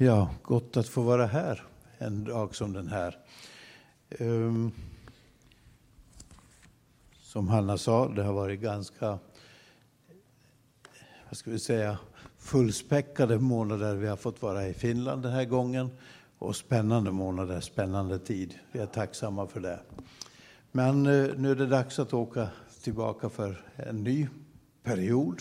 [0.00, 1.62] Ja, gott att få vara här
[1.98, 3.18] en dag som den här.
[4.18, 4.72] Um,
[7.20, 9.18] som Hanna sa, det har varit ganska
[11.28, 11.98] vad ska vi säga,
[12.38, 15.90] fullspäckade månader vi har fått vara i Finland den här gången.
[16.38, 18.54] Och spännande månader, spännande tid.
[18.72, 19.80] Vi är tacksamma för det.
[20.72, 22.48] Men eh, nu är det dags att åka
[22.82, 24.28] tillbaka för en ny
[24.82, 25.40] period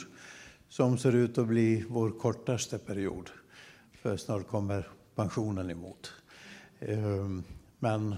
[0.70, 3.30] som ser ut att bli vår kortaste period.
[4.02, 6.12] För snart kommer pensionen emot.
[6.80, 7.44] Ehm,
[7.80, 8.16] men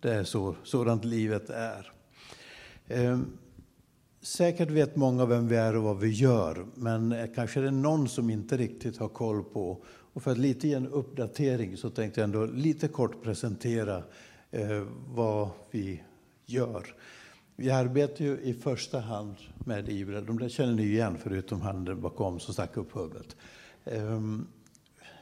[0.00, 1.92] det är så, sådant livet är.
[2.88, 3.38] Ehm,
[4.20, 8.08] säkert vet många vem vi är och vad vi gör, men kanske är det någon
[8.08, 9.84] som inte riktigt har koll på.
[10.12, 14.02] Och för att lite ge en uppdatering så tänkte jag ändå lite kort presentera
[14.50, 16.02] eh, vad vi
[16.46, 16.94] gör.
[17.56, 20.20] Vi arbetar ju i första hand med IBRA.
[20.20, 23.36] De där känner ni igen, förutom han bakom som stack upp huvudet.
[23.84, 24.46] Ehm,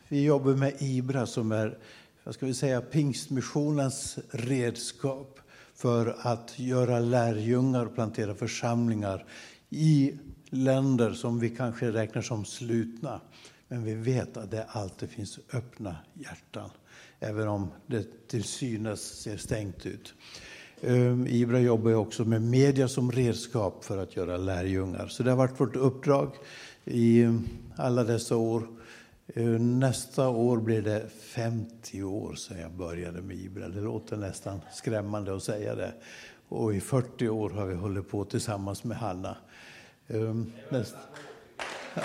[0.08, 1.78] vi jobbar med IBRA som är
[2.24, 5.40] vad ska vi säga, pingstmissionens redskap
[5.74, 9.24] för att göra lärjungar och plantera församlingar
[9.70, 10.12] i
[10.50, 13.20] länder som vi kanske räknar som slutna.
[13.68, 16.70] Men vi vet att det alltid finns öppna hjärtan,
[17.20, 20.14] även om det till synes ser stängt ut.
[20.82, 25.06] Ehm, Ibra jobbar också med media som redskap för att göra lärjungar.
[25.06, 26.32] Så det har varit vårt uppdrag
[26.84, 27.26] i
[27.76, 28.77] alla dessa år.
[29.34, 33.68] Eh, nästa år blir det 50 år sedan jag började med Ibra.
[33.68, 35.92] Det låter nästan skrämmande att säga det.
[36.48, 39.36] Och i 40 år har vi hållit på tillsammans med Hanna.
[40.06, 40.34] Eh,
[40.68, 40.98] nästa.
[41.94, 42.02] Ja.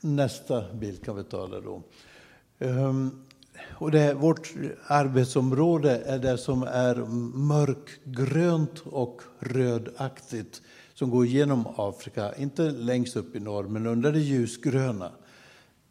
[0.00, 1.82] Nästa bild kan vi ta där då.
[2.58, 2.92] Eh,
[3.70, 4.52] och det, vårt
[4.86, 6.94] arbetsområde är det som är
[7.36, 10.62] mörkgrönt och rödaktigt
[10.94, 15.12] som går genom Afrika, inte längst upp i norr, men under det ljusgröna.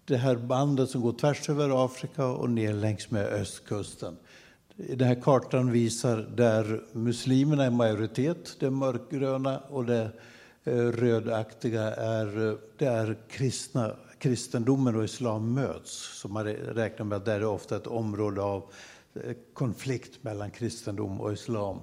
[0.06, 4.18] Det här bandet som går tvärs över Afrika och ner längs med östkusten.
[4.76, 10.12] Den här kartan visar där muslimerna är majoritet, det mörkgröna, och det
[10.64, 16.20] eh, rödaktiga är, eh, där kristna kristendomen och islam möts.
[16.20, 18.64] Så man räknar med att det är ofta ett område av
[19.14, 21.80] eh, konflikt mellan kristendom och islam.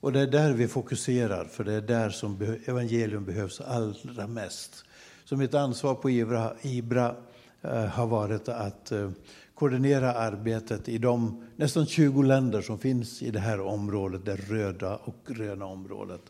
[0.00, 4.84] Och det är där vi fokuserar, för det är där som evangelium behövs allra mest.
[5.24, 7.16] Så mitt ansvar på Ibra, Ibra
[7.62, 9.10] eh, har varit att eh,
[9.54, 14.96] koordinera arbetet i de nästan 20 länder som finns i det här området, det röda
[14.96, 16.22] och gröna området.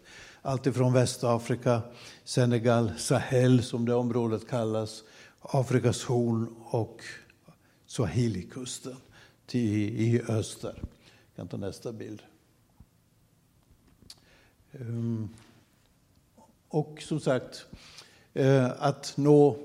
[0.43, 1.83] Allt ifrån Västafrika,
[2.25, 5.03] Senegal, Sahel som det området kallas,
[5.41, 7.01] Afrikas horn och
[7.87, 8.97] Swahilikusten
[9.53, 9.59] i,
[10.15, 10.75] i öster.
[10.75, 12.23] Jag kan ta nästa bild.
[14.73, 15.29] Ehm,
[16.69, 17.67] och som sagt,
[18.35, 19.57] eh, att nå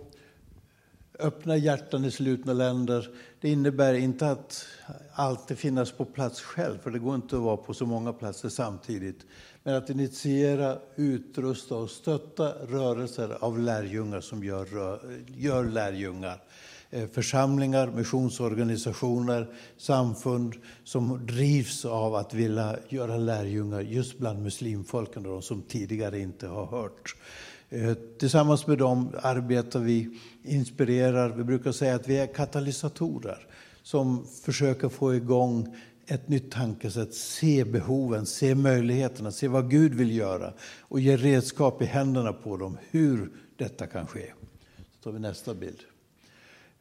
[1.19, 3.09] öppna hjärtan i slutna länder,
[3.41, 4.65] det innebär inte att
[5.13, 8.49] alltid finnas på plats själv, för det går inte att vara på så många platser
[8.49, 9.25] samtidigt.
[9.63, 16.43] Men att initiera, utrusta och stötta rörelser av lärjungar som gör, gör lärjungar.
[16.89, 19.47] Eh, församlingar, missionsorganisationer,
[19.77, 20.53] samfund
[20.83, 26.65] som drivs av att vilja göra lärjungar just bland muslimfolken, de som tidigare inte har
[26.65, 27.15] hört.
[27.69, 33.47] Eh, tillsammans med dem arbetar vi, inspirerar, vi brukar säga att vi är katalysatorer
[33.83, 35.75] som försöker få igång
[36.07, 41.81] ett nytt tankesätt, se behoven, se möjligheterna, se vad Gud vill göra och ge redskap
[41.81, 44.33] i händerna på dem hur detta kan ske.
[44.77, 45.79] Så tar vi nästa bild.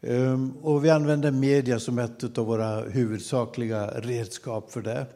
[0.07, 5.07] Ehm, och vi använder media som ett av våra huvudsakliga redskap för det,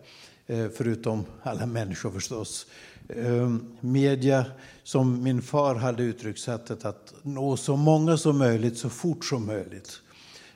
[0.46, 2.66] eh, förutom alla människor förstås.
[3.08, 4.44] Ehm, media,
[4.82, 10.00] som min far hade uttryckssättet att nå så många som möjligt så fort som möjligt.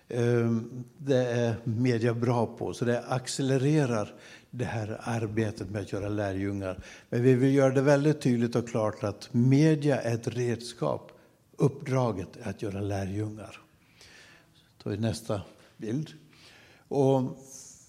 [0.09, 4.15] Ehm, det är media bra på, så det accelererar
[4.51, 6.79] det här arbetet med att göra lärjungar.
[7.11, 11.13] Men vi vill göra det väldigt tydligt och klart att media är ett redskap.
[11.57, 13.62] Uppdraget är att göra lärjungar.
[14.85, 15.43] Då är nästa
[15.77, 16.11] bild.
[16.89, 17.39] Och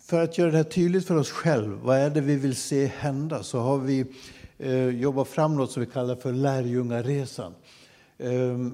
[0.06, 2.86] för att göra det här tydligt för oss själva, vad är det vi vill se
[2.86, 4.06] hända, så har vi
[4.57, 7.54] eh, jobbat fram något som vi kallar för lärjungaresan.
[8.18, 8.68] Eh,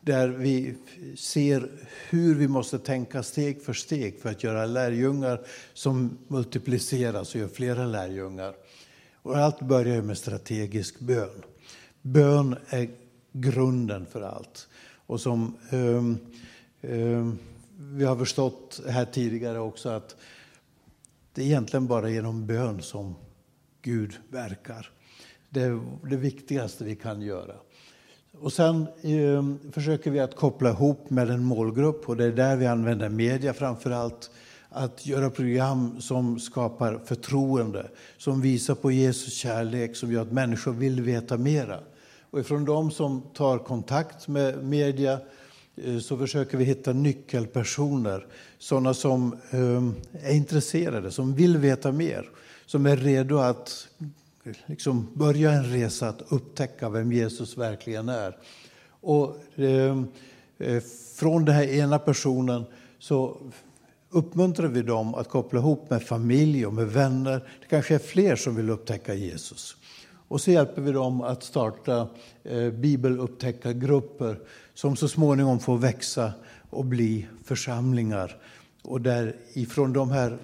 [0.00, 0.74] där vi
[1.16, 1.70] ser
[2.08, 5.40] hur vi måste tänka steg för steg för att göra lärjungar
[5.74, 8.54] som multipliceras och gör flera lärjungar.
[9.22, 11.42] Och allt börjar med strategisk bön.
[12.02, 12.90] Bön är
[13.32, 14.68] grunden för allt.
[15.06, 16.02] Och som Eh,
[16.90, 17.38] Ehm,
[17.76, 20.16] vi har förstått här tidigare också att
[21.32, 23.14] det är egentligen bara genom bön som
[23.82, 24.90] Gud verkar.
[25.50, 27.54] Det är det viktigaste vi kan göra.
[28.40, 32.56] Och sen eh, försöker vi att koppla ihop med en målgrupp och det är där
[32.56, 34.30] vi använder media framför allt.
[34.68, 40.72] Att göra program som skapar förtroende, som visar på Jesus kärlek, som gör att människor
[40.72, 41.80] vill veta mera.
[42.30, 45.20] Och ifrån de som tar kontakt med media
[45.76, 48.26] Eh, så försöker vi hitta nyckelpersoner,
[48.58, 52.30] sådana som ehm, är intresserade, som vill veta mer,
[52.66, 53.88] som är redo att
[54.66, 58.36] liksom börja en resa att upptäcka vem Jesus verkligen är.
[59.00, 60.06] Och ehm,
[60.58, 60.82] eh,
[61.16, 62.64] från den här ena personen
[62.98, 63.36] så
[64.10, 67.48] uppmuntrar vi dem att koppla ihop med familj och med vänner.
[67.60, 69.76] Det kanske är fler som vill upptäcka Jesus.
[70.28, 72.08] Och så hjälper vi dem att starta
[72.44, 74.38] eh, bibelupptäckargrupper
[74.74, 76.32] som så småningom får växa
[76.70, 78.36] och bli församlingar.
[78.82, 80.38] Och där ifrån de här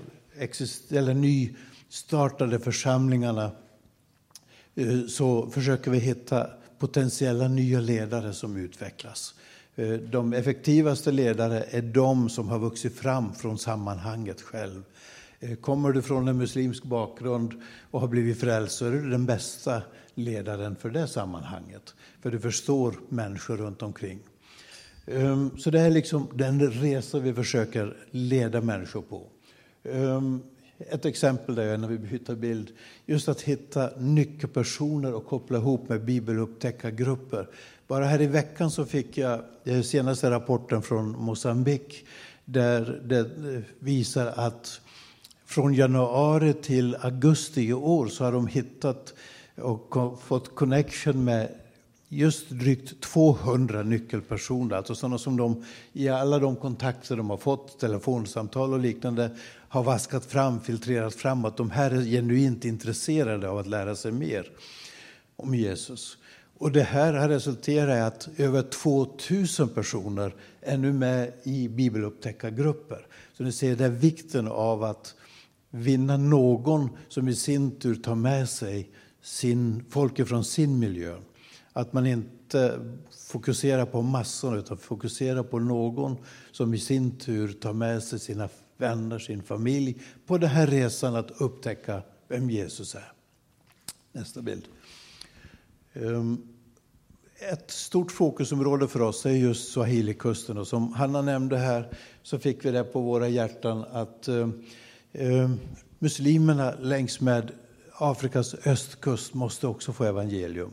[0.90, 3.50] eller nystartade församlingarna
[4.74, 9.34] eh, så försöker vi hitta potentiella nya ledare som utvecklas.
[9.76, 14.82] Eh, de effektivaste ledare är de som har vuxit fram från sammanhanget själv.
[15.40, 17.52] Eh, kommer du från en muslimsk bakgrund
[17.90, 19.82] och har blivit frälst så är du den bästa
[20.14, 21.94] ledaren för det sammanhanget.
[22.22, 24.18] För du förstår människor runt omkring.
[25.06, 29.26] Ehm, så det är liksom den resa vi försöker leda människor på.
[29.84, 30.42] Ehm,
[30.78, 32.72] ett exempel där när vi byter bild,
[33.06, 37.48] just att hitta nyckelpersoner och koppla ihop med bibelupptäckargrupper.
[37.86, 42.06] Bara här i veckan så fick jag den senaste rapporten från Mosambik
[42.44, 44.80] där det eh, visar att
[45.44, 49.14] från januari till augusti i år så har de hittat
[49.56, 51.48] och fått connection med
[52.12, 57.78] just drygt 200 nyckelpersoner, alltså sådana som de i alla de kontakter de har fått,
[57.80, 59.30] telefonsamtal och liknande,
[59.68, 64.12] har vaskat fram, filtrerat fram att de här är genuint intresserade av att lära sig
[64.12, 64.46] mer
[65.36, 66.18] om Jesus.
[66.58, 73.06] Och det här har resulterat i att över 2000 personer är nu med i bibelupptäckargrupper.
[73.36, 75.14] Så ni ser det vikten av att
[75.70, 78.90] vinna någon som i sin tur tar med sig
[79.22, 81.16] sin, folk från sin miljö.
[81.72, 82.80] Att man inte
[83.28, 86.16] fokuserar på massorna utan fokuserar på någon
[86.52, 91.16] som i sin tur tar med sig sina vänner, sin familj på den här resan
[91.16, 93.12] att upptäcka vem Jesus är.
[94.12, 94.64] Nästa bild.
[95.92, 96.42] Ehm,
[97.52, 101.88] ett stort fokusområde för oss är just Swahilikusten och som Hanna nämnde här
[102.22, 104.48] så fick vi det på våra hjärtan att eh,
[105.12, 105.58] ehm,
[105.98, 107.52] muslimerna längs med
[107.92, 110.72] Afrikas östkust måste också få evangelium.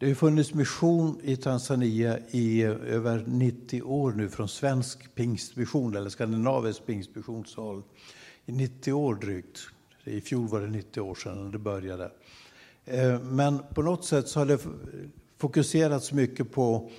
[0.00, 5.96] Det har funnits mission i Tanzania i eh, över 90 år nu från svensk pingstmission,
[5.96, 7.82] eller skandinavisk pingstmissionshåll.
[8.46, 9.60] I 90 år drygt.
[10.04, 12.10] I fjol var det 90 år sedan det började.
[12.84, 14.58] Eh, men på något sätt så har det
[15.38, 16.90] fokuserats mycket på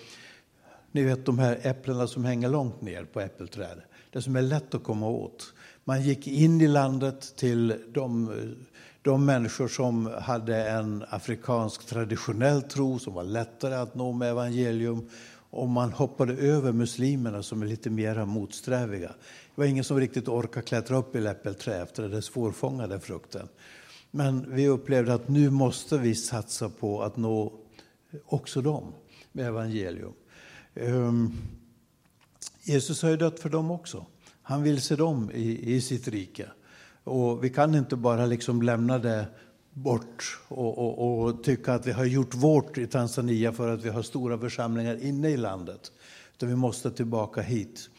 [0.91, 3.81] ni vet de här äpplena som hänger långt ner på äppelträd.
[4.11, 5.53] Det som är lätt att komma åt.
[5.83, 8.70] Man gick in i landet till de eh,
[9.01, 15.09] de människor som hade en afrikansk traditionell tro som var lättare att nå med evangelium
[15.49, 19.07] och man hoppade över muslimerna som är lite mer motsträviga.
[19.07, 23.47] Det var ingen som riktigt orkade klättra upp i läppelträ efter den svårfångade frukten.
[24.11, 27.53] Men vi upplevde att nu måste vi satsa på att nå
[28.25, 28.93] också dem
[29.31, 30.13] med evangelium.
[30.75, 31.37] Um,
[32.63, 34.05] Jesus har ju dött för dem också.
[34.41, 36.47] Han vill se dem i, i sitt rike.
[37.03, 39.25] Och vi kan inte bara liksom lämna det
[39.73, 43.89] bort och, och, och, tycka att vi har gjort vårt i Tanzania för att vi
[43.89, 45.91] har stora församlingar inne i landet.
[46.35, 47.89] Utan vi måste tillbaka hit.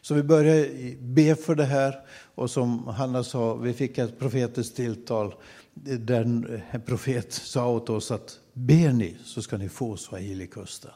[0.00, 2.00] Så vi började be för det här
[2.34, 5.34] och som Hanna sa, vi fick ett profetiskt tilltal
[5.74, 10.90] där en profet sa åt oss att ber ni så ska ni få Swahilikusten.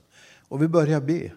[0.48, 1.30] Och vi började be.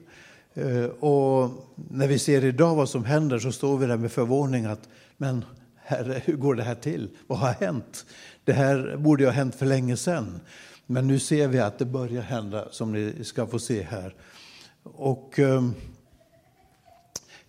[0.54, 4.66] Eh, och när vi ser idag vad som händer så står vi där med förvåning
[4.66, 5.46] att men
[5.90, 7.10] Herre, hur går det här till?
[7.28, 8.06] Vad har hänt?
[8.44, 10.40] Det här borde ha hänt för länge sedan.
[10.86, 14.16] Men nu ser vi att det börjar hända, som ni ska få se här.
[14.84, 15.70] Och, eh,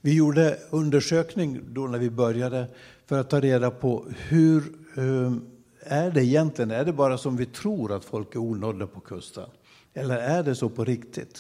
[0.01, 2.67] vi gjorde undersökning då när vi började
[3.07, 4.63] för att ta reda på hur
[4.97, 5.33] eh,
[5.81, 6.71] är det egentligen?
[6.71, 9.49] Är det bara som vi tror att folk är onådda på kusten?
[9.95, 11.39] Eller är det så på riktigt?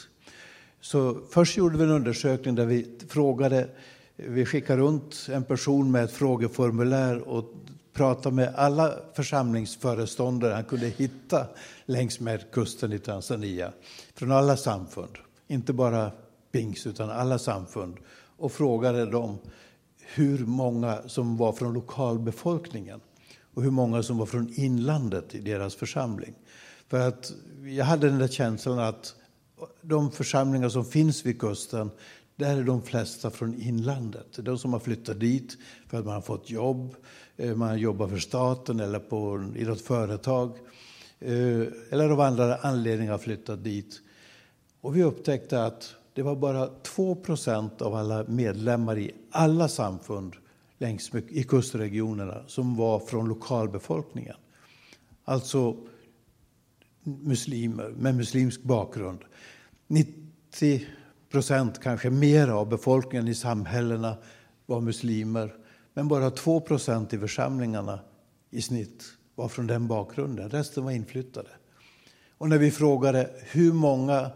[0.80, 3.68] Så först gjorde vi en undersökning där vi frågade
[4.28, 7.54] vi skickar runt en person med ett frågeformulär och
[7.92, 11.46] pratar med alla församlingsföreståndare han kunde hitta
[11.84, 13.72] längs med kusten i Tanzania.
[14.14, 16.10] Från alla samfund, inte bara
[16.52, 17.96] pings utan alla samfund.
[18.36, 19.38] Och frågade dem
[20.14, 23.00] hur många som var från lokalbefolkningen
[23.54, 26.34] och hur många som var från inlandet i deras församling.
[26.88, 27.32] För att
[27.64, 29.14] jag hade den där känslan att
[29.82, 31.90] de församlingar som finns vid kusten,
[32.40, 34.26] där är de flesta från inlandet.
[34.44, 35.56] De som har flyttat dit
[35.86, 36.94] för att man har fått jobb,
[37.36, 40.58] eh, man jobbar för staten eller på, i något företag.
[41.18, 44.00] Eh, eller av andra anledningar flyttat dit.
[44.80, 50.36] Och vi upptäckte att det var bara 2% av alla medlemmar i alla samfund
[50.78, 54.36] längs med, i kustregionerna som var från lokalbefolkningen.
[55.24, 55.76] Alltså
[57.02, 59.18] muslimer med muslimsk bakgrund.
[59.86, 60.86] 90
[61.30, 64.16] procent, kanske mer av befolkningen i samhällena
[64.66, 65.54] var muslimer.
[65.94, 68.00] Men bara 2 procent i församlingarna
[68.50, 70.50] i snitt var från den bakgrunden.
[70.50, 71.48] Resten var inflyttade.
[72.38, 74.30] Och när vi frågade hur många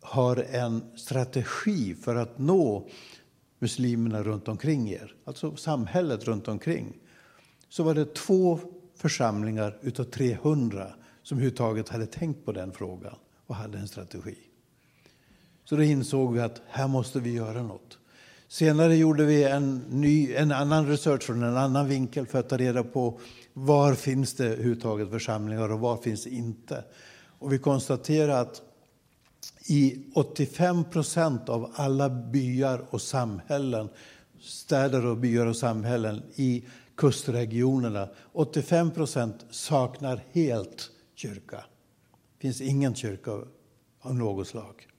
[0.00, 2.88] har en strategi för att nå
[3.58, 6.96] muslimerna runt omkring er, alltså samhället runt omkring,
[7.68, 8.60] så var det två
[8.96, 13.14] församlingar utav 300 som överhuvudtaget hade tänkt på den frågan
[13.46, 14.36] och hade en strategi.
[15.70, 17.98] Så då insåg vi att här måste vi göra något.
[18.48, 22.56] Senare gjorde vi en, ny, en annan research från en annan vinkel för att ta
[22.56, 23.20] reda på
[23.52, 26.84] var finns det överhuvudtaget församlingar och var finns det inte.
[27.38, 28.62] Och vi konstaterade att
[29.68, 33.88] i 85 procent av alla byar och samhällen,
[34.40, 41.56] städer och byar och samhällen i kustregionerna, 85 procent saknar helt kyrka.
[42.36, 43.30] Det finns ingen kyrka
[44.00, 44.89] av något slag.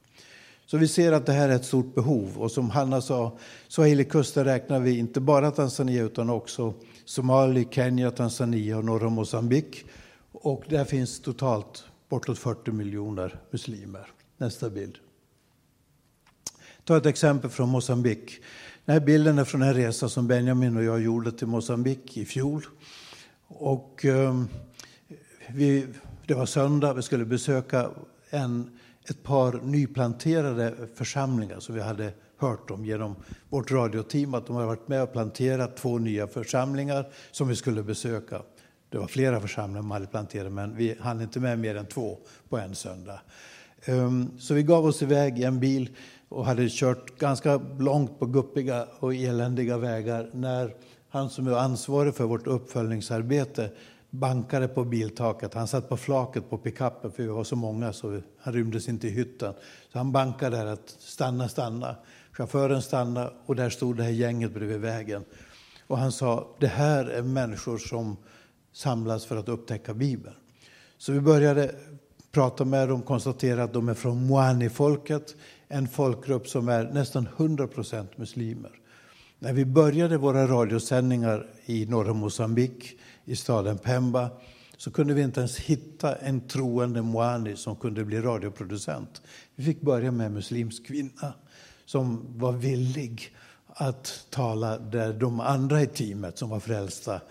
[0.72, 2.38] Så vi ser att det här är ett stort behov.
[2.38, 3.38] Och som Hanna sa,
[3.68, 6.74] Swahilikusten räknar vi inte bara Tanzania utan också
[7.06, 9.86] Somalia, Kenya, Tanzania och norra Mosambik.
[10.32, 14.08] Och där finns totalt bortåt 40 miljoner muslimer.
[14.38, 14.98] Nästa bild.
[16.84, 18.40] Ta ett exempel från Mosambik.
[18.86, 22.26] Den här bilden är från en resa som Benjamin och jag gjorde till Mosambik i
[22.26, 22.66] fjol.
[23.48, 24.48] Och, um,
[25.50, 25.88] vi,
[26.28, 27.90] det var söndag, vi skulle besöka
[28.30, 28.78] en,
[29.12, 33.16] ett par nyplanterade församlingar som vi hade hört om genom
[33.50, 37.84] vårt radioteam att de hade varit med och planterat två nya församlingar som vi skulle
[37.84, 38.42] besöka.
[38.90, 42.18] Det var flera församlingar man hade planterat men vi hann inte med mer än två
[42.50, 43.22] på en söndag.
[43.86, 45.90] Ehm, så vi gav oss iväg i en bil
[46.30, 50.74] och hade kört ganska långt på guppiga och eländiga vägar när
[51.10, 53.72] han som är ansvarig för vårt uppföljningsarbete
[54.12, 55.54] bankade på biltaket.
[55.54, 59.08] Han satt på flaket på pickuppen för vi var så många så han rymdes inte
[59.08, 59.54] i hytten.
[59.92, 61.96] Så han bankade där att stanna, stanna.
[62.32, 65.24] Chauffören stannade och där stod det här gänget bredvid vägen.
[65.88, 68.18] Och han sa, det här är människor som
[68.74, 70.36] samlas för att upptäcka Bibeln.
[70.98, 71.76] Så vi började
[72.32, 75.36] prata med dem, konstatera att de är från Moani-folket,
[75.68, 78.72] en folkgrupp som är nästan 100 procent muslimer.
[79.40, 84.30] När vi började våra radiosändningar i norra Mosambik, i staden Pemba,
[84.78, 89.22] så kunde vi inte ens hitta en troende Moani som kunde bli radioproducent.
[89.56, 91.34] Vi fick börja med en muslimsk kvinna
[91.86, 93.36] som var villig
[93.68, 97.22] att tala där de andra i teamet som var frälsta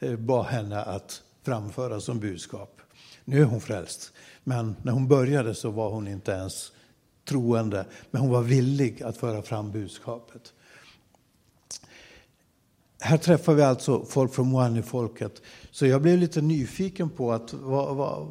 [0.00, 2.80] eh, bad henne att framföra som budskap.
[3.24, 4.12] Nu är hon frälst,
[4.44, 6.72] men när hon började så var hon inte ens
[7.24, 10.52] troende, men hon var villig att föra fram budskapet.
[13.04, 15.42] Här träffar vi alltså folk från Moani-folket.
[15.70, 18.26] Så jag blev lite nyfiken på att, vad, vad,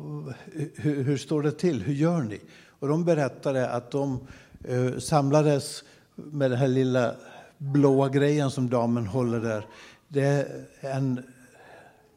[0.75, 2.41] hur, hur, står det till, hur gör ni?
[2.79, 4.27] Och de berättade att de
[4.63, 5.83] eh, samlades
[6.15, 7.15] med den här lilla
[7.57, 9.65] blåa grejen som damen håller där.
[10.07, 10.47] Det är
[10.81, 11.23] en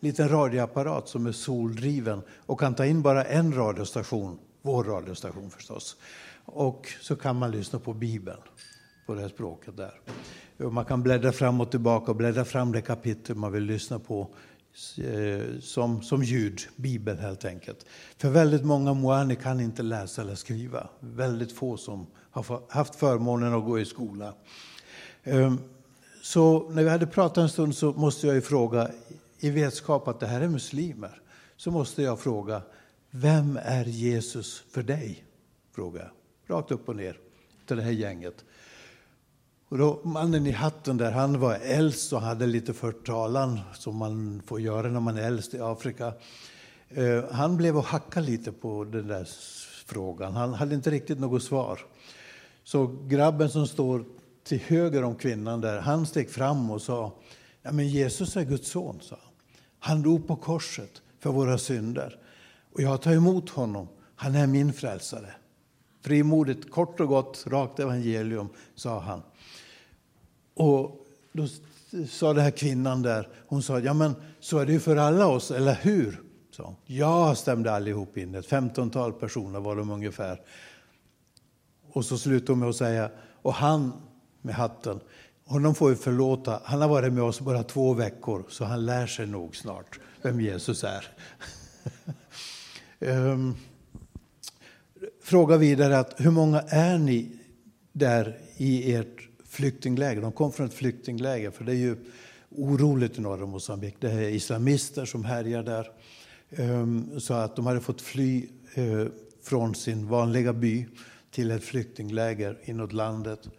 [0.01, 5.97] liten radioapparat som är soldriven och kan ta in bara en radiostation, vår radiostation förstås.
[6.45, 8.41] Och så kan man lyssna på Bibeln
[9.07, 10.01] på det här språket där.
[10.57, 14.29] Man kan bläddra fram och tillbaka och bläddra fram det kapitel man vill lyssna på
[14.99, 17.87] eh, som, som ljud, Bibel helt enkelt.
[18.17, 20.89] För väldigt många moani kan inte läsa eller skriva.
[21.01, 24.35] Väldigt få som har haft förmånen att gå i skola.
[25.25, 25.59] Ehm,
[26.23, 28.91] så när vi hade pratat en stund så måste jag ju fråga,
[29.39, 31.21] i vetskap att det här är muslimer,
[31.57, 32.63] så måste jag fråga,
[33.11, 35.25] vem är Jesus för dig?
[35.75, 36.11] Fråga
[36.47, 37.19] rakt upp och ner
[37.67, 38.45] till det här gänget.
[39.75, 44.43] Och då, mannen i hatten där, han var äldst och hade lite förtalan som man
[44.47, 46.13] får göra när man är äldst i Afrika.
[46.89, 49.29] Eh, han blev och hackade lite på den där
[49.87, 50.33] frågan.
[50.33, 51.81] Han hade inte riktigt något svar.
[52.65, 54.05] Så grabben som står
[54.45, 57.13] till höger om kvinnan där, han steg fram och sa,
[57.63, 59.33] ja men Jesus är Guds son, sa han.
[59.79, 62.19] Han dog på korset för våra synder.
[62.73, 63.89] Och jag tar emot honom.
[64.17, 65.35] Han är min frälsare.
[66.03, 69.23] Frimodigt, kort och gott, rakt evangelium, sa han.
[70.55, 71.47] Och då
[72.09, 75.27] sa den här kvinnan där, hon sa, ja men så är det ju för alla
[75.27, 76.21] oss, eller hur?
[76.51, 80.41] Så, ja, stämde allihop in, ett femtontal personer var de ungefär.
[81.93, 83.11] och så slutar hon med att säga,
[83.43, 83.93] och han
[84.43, 85.01] med hatten,
[85.45, 89.07] honom får vi förlåta, han har varit med oss bara två veckor så han lär
[89.07, 91.09] sig nog snart vem Jesus är.
[92.99, 93.57] um,
[95.23, 97.39] fråga vidare att hur många är ni
[97.93, 99.24] där i ert
[99.55, 100.23] flyktingläger?
[100.23, 101.97] De kom från ett flyktingläger för det är ju
[102.51, 103.97] oroligt i norra Mosambik.
[104.01, 105.91] Det är islamister som härjar där.
[106.51, 109.07] Ehm, så att de hade fått fly eh,
[109.43, 110.87] från sin vanliga by
[111.31, 113.41] till ett flyktingläger inåt landet.
[113.43, 113.51] Så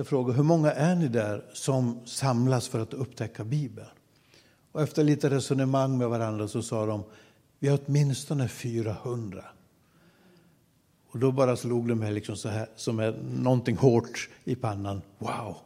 [0.00, 3.88] jag frågade, hur många är ni där som samlas för att upptäcka Bibeln?
[4.72, 7.04] Och efter lite resonemang med varandra så sa de,
[7.58, 9.44] vi har åtminstone 400.
[11.14, 15.02] Och då bara slog det mig liksom så här, som är någonting hårt i pannan.
[15.18, 15.56] Wow!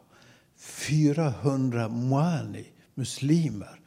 [0.57, 2.65] 400 moani,
[2.95, 3.79] muslimer,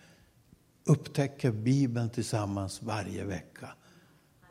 [0.84, 3.68] upptäcker Bibeln tillsammans varje vecka.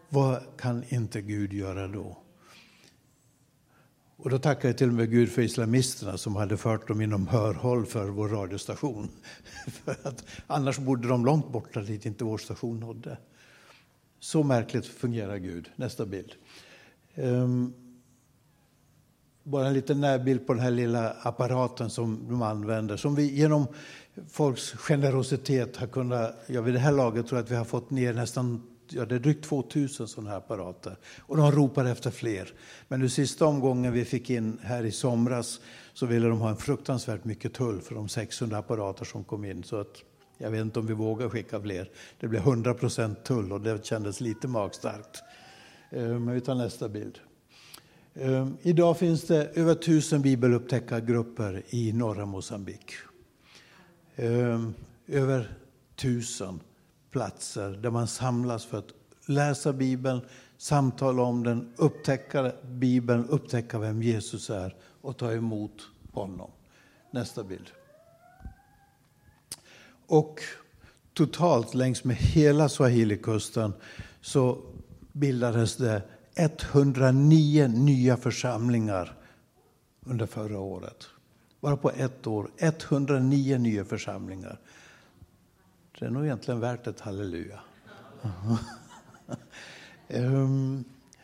[0.09, 2.17] Vad kan inte Gud göra då?
[4.17, 7.27] Och då tackar jag till och med Gud för islamisterna som hade fört dem inom
[7.27, 9.09] hörhåll för vår radiostation.
[9.67, 13.17] för att annars bodde de långt borta dit inte vår station nådde.
[14.19, 15.69] Så märkligt fungerar Gud.
[15.75, 16.35] Nästa bild.
[17.15, 17.73] Um,
[19.43, 22.97] bara en liten närbild på den här lilla apparaten som de använder.
[22.97, 23.67] Som vi genom
[24.29, 27.89] folks generositet har kunnat, ja vid det här laget tror jag att vi har fått
[27.89, 30.97] ner nästan ja, det är drygt 2000 sådana här apparater.
[31.19, 32.53] Och de ropar efter fler.
[32.87, 35.59] Men nu sista omgången vi fick in här i somras
[35.93, 39.63] så ville de ha en fruktansvärt mycket tull för de 600 apparater som kom in.
[39.63, 40.03] Så att
[40.37, 41.89] jag vet inte om vi vågar skicka fler.
[42.19, 45.23] Det blev 100 procent tull och det kändes lite magstarkt.
[45.93, 47.19] Eh, men vi tar nästa bild.
[48.13, 52.91] Eh, idag finns det över tusen bibelupptäckargrupper i norra Mosambik.
[54.15, 54.62] Eh,
[55.07, 55.57] över
[55.95, 56.60] tusen
[57.12, 58.93] platser där man samlas för att
[59.25, 60.21] läsa Bibeln,
[60.57, 66.51] samtala om den, upptäcka Bibeln, upptäcka vem Jesus är och ta emot honom.
[67.11, 67.72] Nästa bild.
[70.07, 70.39] Och
[71.13, 73.74] totalt längs med hela Swahilikusten
[74.22, 74.61] så
[75.11, 76.01] bildades det
[76.35, 79.13] 109 nya församlingar
[80.05, 81.07] under förra året.
[81.59, 82.51] Bara på ett år.
[82.57, 84.59] 109 nya församlingar.
[86.00, 87.59] Det är nog egentligen värt ett halleluja.
[90.07, 90.83] um,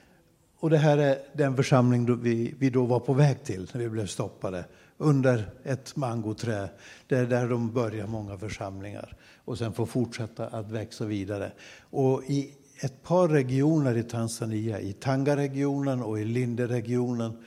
[0.59, 3.81] och det här är den församling då vi, vi då var på väg till när
[3.81, 4.65] vi blev stoppade.
[4.97, 6.69] Under ett mangoträd.
[7.07, 9.17] Det är där de börjar många församlingar.
[9.45, 11.51] Och sen får fortsätta att växa vidare.
[11.79, 17.43] Och i ett par regioner i Tanzania, i Tanga-regionen och i Linde-regionen.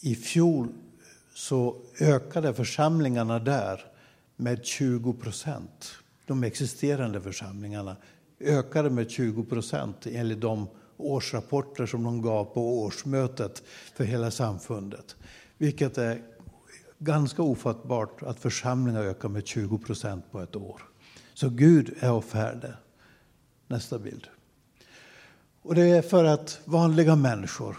[0.00, 0.68] I fjol
[1.34, 3.80] så ökade församlingarna där
[4.36, 5.94] med 20 procent
[6.26, 7.96] de existerande församlingarna
[8.40, 13.62] ökade med 20 procent enligt de årsrapporter som de gav på årsmötet
[13.94, 15.16] för hela samfundet.
[15.58, 16.22] Vilket är
[16.98, 20.82] ganska ofattbart att församlingar ökar med 20 procent på ett år.
[21.34, 22.76] Så Gud är av färde.
[23.68, 24.28] Nästa bild.
[25.64, 27.76] Och det är för att vanliga människor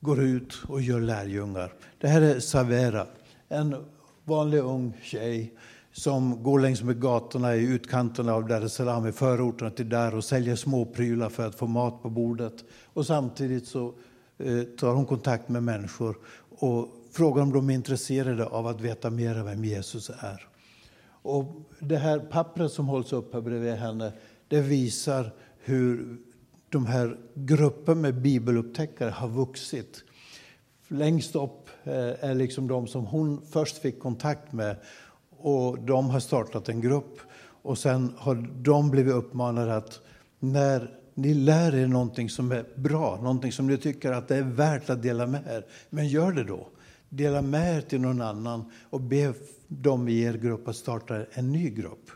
[0.00, 1.72] går ut och gör lärjungar.
[2.00, 3.06] Det här är Savera,
[3.48, 3.76] en
[4.24, 5.54] vanlig ung tjej
[5.92, 10.14] som går längs med gatorna i utkanterna av Dar es Salaam, i förorterna till där
[10.14, 12.64] och säljer småprylar för att få mat på bordet.
[12.84, 13.94] Och samtidigt så
[14.38, 16.16] eh, tar hon kontakt med människor
[16.58, 20.46] och frågar om de är intresserade av att veta mer om vem Jesus är.
[21.06, 21.44] Och
[21.78, 24.12] det här pappret som hålls upp här bredvid henne,
[24.48, 26.18] det visar hur
[26.74, 30.04] de här grupperna med bibelupptäckare har vuxit.
[30.88, 34.76] Längst upp eh, är liksom de som hon först fick kontakt med
[35.30, 37.18] och de har startat en grupp.
[37.62, 40.00] Och sen har de blivit uppmanade att
[40.38, 44.42] när ni lär er någonting som är bra, någonting som ni tycker att det är
[44.42, 46.68] värt att dela med er, men gör det då.
[47.08, 49.34] Dela med er till någon annan och be
[49.68, 52.10] dem i er grupp att starta en ny grupp.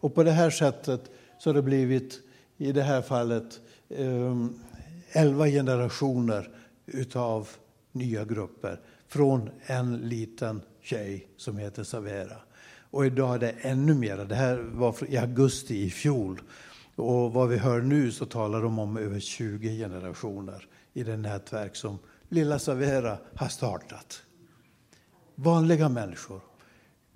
[0.00, 1.00] Och på det här sättet
[1.38, 2.20] så har det blivit,
[2.58, 3.60] i det här fallet,
[3.96, 4.60] Ehm,
[5.12, 6.48] elva generationer
[6.86, 7.48] utav
[7.92, 12.36] nya grupper från en liten tjej som heter Savera.
[12.90, 14.16] Och idag är det ännu mer.
[14.16, 16.40] Det här var i augusti i fjol.
[16.96, 21.76] Och vad vi hör nu så talar de om över 20 generationer i det nätverk
[21.76, 24.22] som Lilla Savera har startat.
[25.34, 26.40] Vanliga människor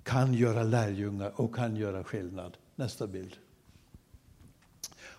[0.03, 2.57] kan göra lärjungar och kan göra skillnad.
[2.75, 3.37] Nästa bild.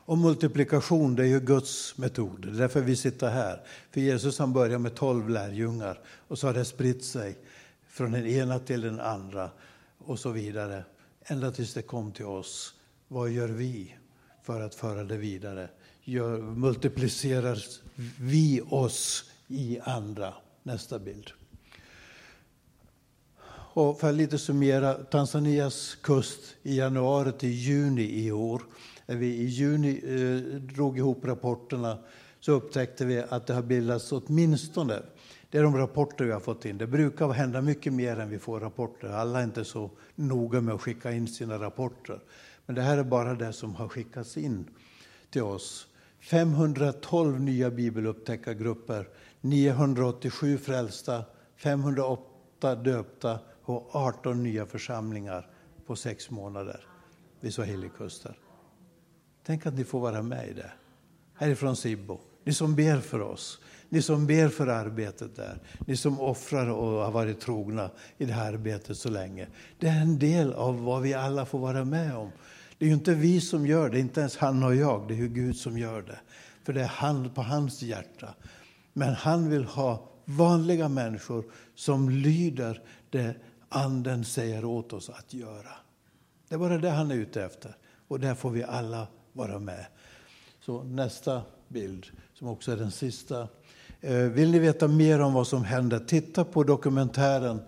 [0.08, 2.42] Och multiplikation det är ju Guds metod.
[2.42, 3.62] Det är därför vi sitter här.
[3.90, 7.38] För Jesus han började med tolv lärjungar och så har det spritt sig
[7.88, 9.50] från den ena till den andra
[9.98, 10.84] och så vidare.
[11.24, 12.74] Ända tills det kom till oss.
[13.08, 13.96] Vad gör vi
[14.42, 15.70] för att föra det vidare?
[16.04, 17.58] Gör, multiplicerar
[18.18, 20.34] vi oss i andra?
[20.62, 21.30] nästa bild.
[23.50, 28.62] Och för att lite summera, Tanzanias kust i januari till juni i år,
[29.08, 31.98] när vi i juni eh, drog ihop rapporterna
[32.40, 35.02] så upptäckte vi att det har bildats åtminstone,
[35.50, 38.38] det är de rapporter vi har fått in, det brukar hända mycket mer än vi
[38.38, 42.20] får rapporter, alla är inte så noga med att skicka in sina rapporter.
[42.66, 44.70] Men det här är bara det som har skickats in
[45.30, 45.86] till oss.
[46.20, 49.08] 512 nya bibelupptäckargrupper,
[49.40, 51.24] 987 frälsta,
[51.56, 55.50] 508 döpta och 18 nya församlingar
[55.86, 56.86] på sex månader
[57.40, 58.34] vid Swahilikusten.
[59.48, 60.70] Tänk att ni får vara med i det,
[61.34, 62.20] härifrån Sibbo.
[62.44, 67.04] Ni som ber för oss, ni som ber för arbetet där, ni som offrar och
[67.04, 69.46] har varit trogna i det här arbetet så länge.
[69.78, 72.30] Det är en del av vad vi alla får vara med om.
[72.78, 75.18] Det är ju inte vi som gör det, inte ens han och jag, det är
[75.18, 76.18] ju Gud som gör det.
[76.64, 78.34] För det är han på hans hjärta.
[78.92, 83.34] Men han vill ha vanliga människor som lyder det
[83.68, 85.72] Anden säger åt oss att göra.
[86.48, 87.76] Det är bara det han är ute efter.
[88.08, 89.06] Och där får vi alla
[89.38, 89.86] vara med.
[90.60, 93.48] Så nästa bild, som också är den sista.
[94.00, 95.98] Eh, vill ni veta mer om vad som händer?
[95.98, 97.60] Titta på dokumentären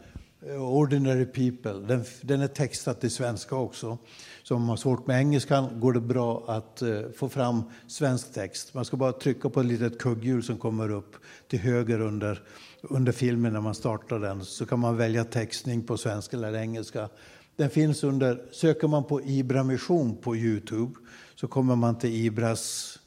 [0.47, 1.73] eh, Ordinary People.
[1.73, 3.99] Den, den är textad till svenska också.
[4.43, 8.33] Så om man har svårt med engelskan går det bra att eh, få fram svensk
[8.33, 8.75] text.
[8.75, 11.17] Man ska bara trycka på ett litet kugghjul som kommer upp
[11.49, 12.43] till höger under,
[12.83, 14.45] under filmen när man startar den.
[14.45, 17.09] Så kan man välja textning på svenska eller engelska.
[17.57, 20.93] Den finns under, söker man på Ibra Mission på Youtube
[21.41, 22.99] så kommer man till Ibras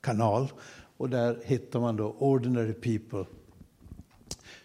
[0.00, 0.52] kanal
[0.96, 3.24] och där hittar man då Ordinary People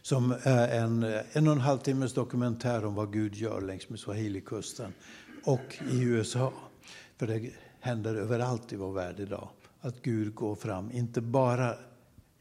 [0.02, 4.00] som är en en och en halv timmes dokumentär om vad Gud gör längs med
[4.00, 4.94] Swahilikusten
[5.44, 6.54] och i USA.
[7.18, 9.50] För det händer överallt i vår värld idag
[9.82, 11.76] att Gud går fram, inte bara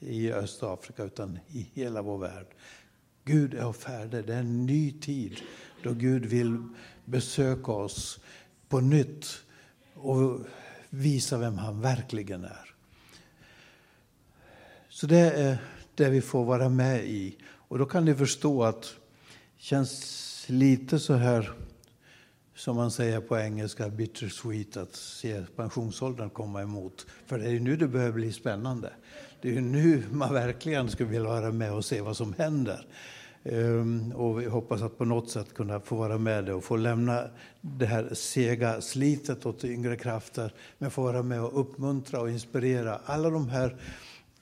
[0.01, 2.47] i Östafrika utan i hela vår värld.
[3.25, 5.41] Gud är färdig, det är en ny tid
[5.83, 6.63] då Gud vill
[7.05, 8.21] besöka oss
[8.69, 9.27] på nytt
[9.95, 10.41] och
[10.95, 12.75] visa vem han verkligen är.
[14.89, 15.59] Så det är
[15.95, 17.37] det vi får vara med i.
[17.45, 18.83] Och då kan ni förstå att
[19.57, 21.53] det känns lite så här
[22.55, 27.07] som man säger på engelska, bittersweet, att se pensionsåldern komma emot.
[27.27, 28.93] För det är ju nu det börjar bli spännande.
[29.41, 32.87] Det är ju nu man verkligen skulle vilja vara med och se vad som händer.
[33.45, 37.25] Ehm, och vi hoppas att på något sätt kunna få vara med och få lämna
[37.61, 43.01] det här sega slitet åt yngre krafter, men få vara med och uppmuntra och inspirera
[43.05, 43.77] alla de här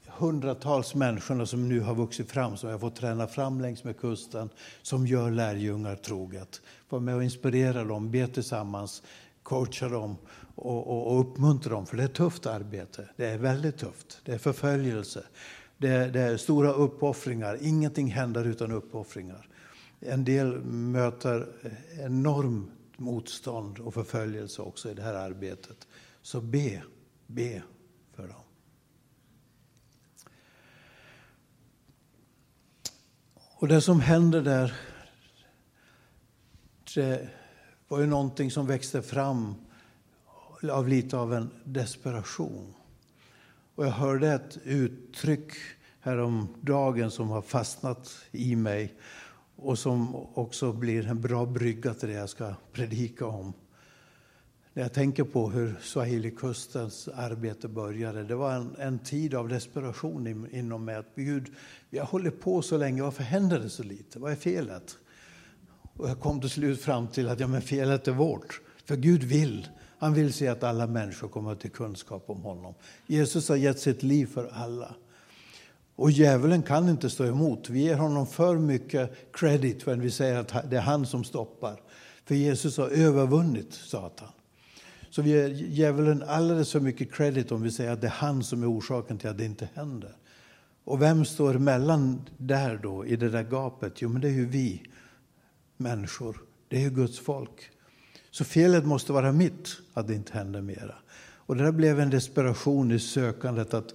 [0.06, 4.48] hundratals människorna som nu har vuxit fram, som jag fått träna fram längs med kusten,
[4.82, 6.60] som gör lärjungar troget.
[6.88, 9.02] Få med och inspirera dem, be tillsammans,
[9.42, 10.16] coacha dem
[10.54, 11.86] och, och, och uppmuntra dem.
[11.86, 13.08] För det är ett tufft arbete.
[13.16, 14.20] Det är väldigt tufft.
[14.24, 15.24] Det är förföljelse.
[15.82, 17.58] Det är, det är stora uppoffringar.
[17.60, 19.48] Ingenting händer utan uppoffringar.
[20.00, 21.48] En del möter
[22.00, 25.88] enormt motstånd och förföljelse också i det här arbetet.
[26.22, 26.82] Så be,
[27.26, 27.62] be
[28.14, 28.42] för dem.
[33.54, 34.74] Och det som hände där,
[36.94, 37.28] det
[37.88, 39.54] var ju någonting som växte fram
[40.70, 42.74] av lite av en desperation.
[43.74, 45.52] Och jag hörde ett uttryck
[46.00, 48.94] häromdagen som har fastnat i mig
[49.56, 53.52] och som också blir en bra brygga till det jag ska predika om.
[54.72, 60.48] När jag tänker på hur Swahilikustens arbete började, det var en, en tid av desperation
[60.52, 60.94] inom mig.
[60.94, 61.52] Att Gud,
[61.90, 64.18] vi har hållit på så länge, varför händer det så lite?
[64.18, 64.96] Vad är felet?
[65.96, 68.60] Och jag kom till slut fram till att ja, men felet är vårt.
[68.84, 69.68] För Gud vill.
[70.02, 72.74] Han vill se att alla människor kommer till kunskap om honom.
[73.06, 74.94] Jesus har gett sitt liv för alla.
[75.96, 77.68] Och djävulen kan inte stå emot.
[77.70, 81.80] Vi ger honom för mycket credit när vi säger att det är han som stoppar.
[82.24, 84.28] För Jesus har övervunnit Satan.
[85.10, 88.44] Så vi ger djävulen alldeles för mycket credit om vi säger att det är han
[88.44, 90.16] som är orsaken till att det inte händer.
[90.84, 94.02] Och vem står emellan där då, i det där gapet?
[94.02, 94.82] Jo, men det är ju vi
[95.76, 96.36] människor.
[96.68, 97.71] Det är ju Guds folk.
[98.32, 100.94] Så felet måste vara mitt, att det inte händer mera.
[101.22, 103.94] Och det där blev en desperation i sökandet att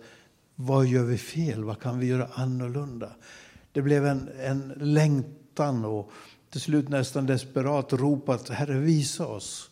[0.55, 1.63] vad gör vi fel?
[1.63, 3.11] Vad kan vi göra annorlunda?
[3.71, 6.11] Det blev en, en längtan och
[6.49, 9.69] till slut nästan desperat rop att Herre visa oss.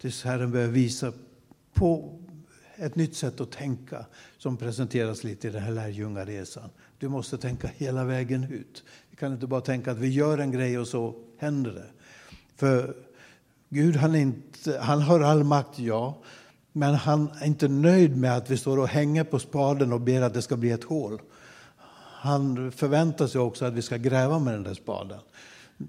[0.00, 1.12] Tills Herren börjar visa
[1.74, 2.18] på
[2.76, 4.06] ett nytt sätt att tänka
[4.38, 6.70] som presenteras lite i den här lärjungaresan.
[6.98, 8.84] Du måste tänka hela vägen ut.
[9.10, 11.90] Vi kan inte bara tänka att vi gör en grej och så händer det.
[12.56, 12.94] För
[13.68, 16.18] Gud han, inte, han har all makt, ja.
[16.72, 20.22] Men han är inte nöjd med att vi står och hänger på spaden och ber
[20.22, 21.20] att det ska bli ett hål.
[22.20, 25.18] han förväntar sig också att vi ska gräva med den där spaden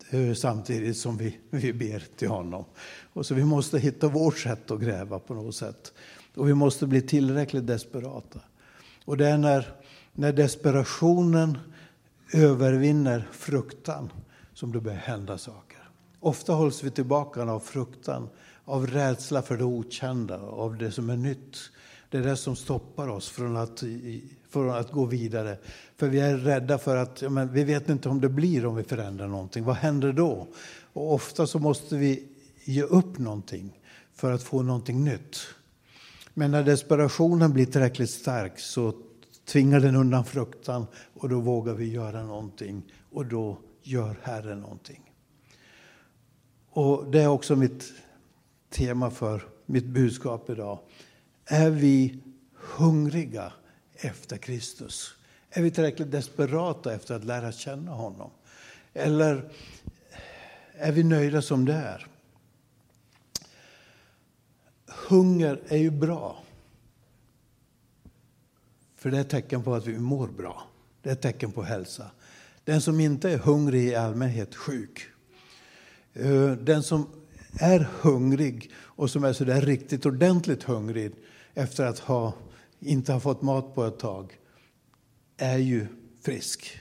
[0.09, 2.65] eh, samtidigt som vi, vi ber till honom.
[3.13, 5.93] Och så vi måste hitta vårt sätt att gräva på något sätt.
[6.35, 8.39] Och vi måste bli tillräckligt desperata.
[9.05, 9.67] Och det är när,
[10.13, 11.57] när desperationen
[12.33, 14.11] övervinner fruktan
[14.53, 15.68] som det börjar hända saker.
[16.19, 18.29] Ofta hålls vi tillbaka av fruktan,
[18.65, 21.57] av rädsla för det okända, av det som är nytt.
[22.09, 23.83] Det är det som stoppar oss från att,
[24.49, 25.57] från att gå vidare.
[25.97, 28.75] För vi är rädda för att, ja, men vi vet inte om det blir om
[28.75, 29.63] vi förändrar någonting.
[29.63, 30.47] Vad händer då?
[30.93, 32.27] Och ofta så måste vi
[32.63, 33.79] ge upp någonting
[34.13, 35.37] för att få någonting nytt.
[36.33, 38.93] Men när desperationen blir tillräckligt stark så
[39.45, 45.08] tvingar den undan fruktan och då vågar vi göra någonting och då gör Herren någonting.
[46.69, 47.93] Och det är också mitt
[48.69, 50.79] tema för mitt budskap idag.
[51.45, 52.19] Är vi
[52.53, 53.53] hungriga
[53.93, 55.15] efter Kristus?
[55.49, 58.31] Är vi tillräckligt desperata efter att lära känna honom?
[58.93, 59.49] Eller
[60.73, 62.07] är vi nöjda som det är?
[65.07, 66.43] Hunger är ju bra.
[68.95, 70.63] För det är ett tecken på att vi mår bra.
[71.01, 72.11] Det är ett tecken på hälsa.
[72.63, 75.07] Den som inte är hungrig är i allmänhet sjuk.
[76.13, 77.07] Eh, den som
[77.59, 81.11] är hungrig och som är så där riktigt ordentligt hungrig
[81.53, 82.33] efter att ha,
[82.79, 84.37] inte ha fått mat på ett tag
[85.37, 85.87] är ju
[86.21, 86.79] frisk.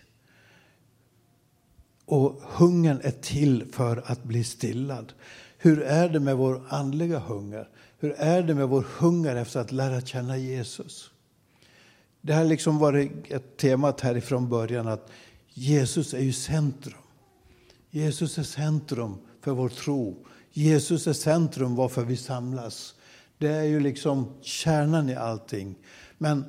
[2.05, 5.13] Och hungern är till för att bli stillad.
[5.59, 7.69] Hur är det med vår andliga hunger?
[7.99, 11.11] Hur är det med vår hunger efter att lära känna Jesus?
[12.21, 15.11] Det har liksom varit ett tema härifrån början att
[15.49, 17.03] Jesus är ju centrum.
[17.99, 20.27] Jesus är centrum för vår tro.
[20.53, 22.95] Jesus är centrum varför vi samlas.
[23.39, 25.79] Det är ju liksom kärnan i allting.
[26.19, 26.45] Men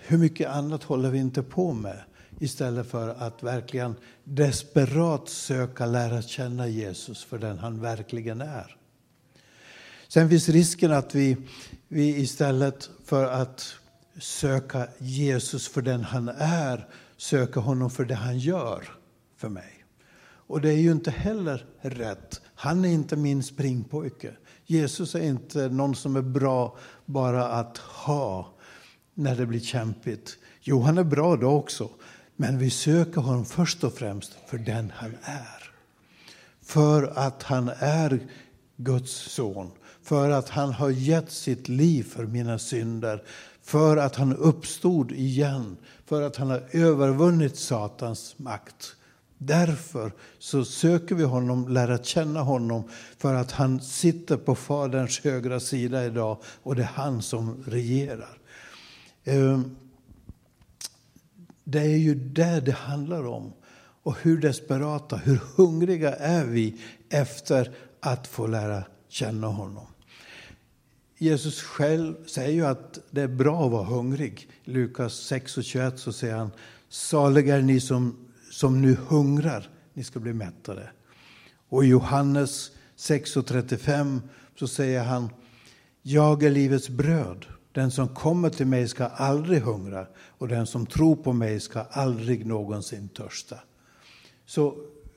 [0.00, 2.00] hur mycket annat håller vi inte på med
[2.40, 8.76] istället för att verkligen desperat söka lära känna Jesus för den han verkligen är.
[10.08, 11.36] Sen finns risken att vi,
[11.88, 13.74] vi istället för att
[14.20, 18.84] söka Jesus för den han är, söker honom för det han gör
[19.36, 19.75] för mig.
[20.46, 22.40] Och det är ju inte heller rätt.
[22.54, 24.32] Han är inte min springpojke.
[24.66, 28.54] Jesus är inte någon som är bra bara att ha
[29.14, 30.38] när det blir kämpigt.
[30.60, 31.90] Jo, han är bra då också.
[32.36, 35.72] Men vi söker honom först och främst för den han är.
[36.62, 38.26] För att han är
[38.76, 39.70] Guds son.
[40.02, 43.22] För att han har gett sitt liv för mina synder.
[43.62, 45.76] För att han uppstod igen.
[46.06, 48.95] För att han har övervunnit Satans makt.
[49.38, 55.60] Därför så söker vi honom, lära känna honom, för att han sitter på Faderns högra
[55.60, 58.38] sida idag och det är han som regerar.
[59.24, 59.76] Ehm,
[61.64, 63.52] det är ju det det handlar om.
[64.02, 69.86] Och hur desperata, hur hungriga är vi efter att få lära känna honom.
[71.18, 74.48] Jesus själv säger ju att det är bra att vara hungrig.
[74.64, 76.50] I Lukas 6 och 21 så säger han,
[76.88, 78.25] saliga är ni som
[78.56, 80.90] som nu hungrar, ni ska bli mättade.
[81.68, 84.20] Och i Johannes 6.35
[84.58, 85.30] så säger han,
[86.02, 87.46] jag är livets bröd.
[87.72, 91.80] Den som kommer till mig ska aldrig hungra och den som tror på mig ska
[91.80, 93.58] aldrig någonsin törsta.
[94.46, 94.74] Så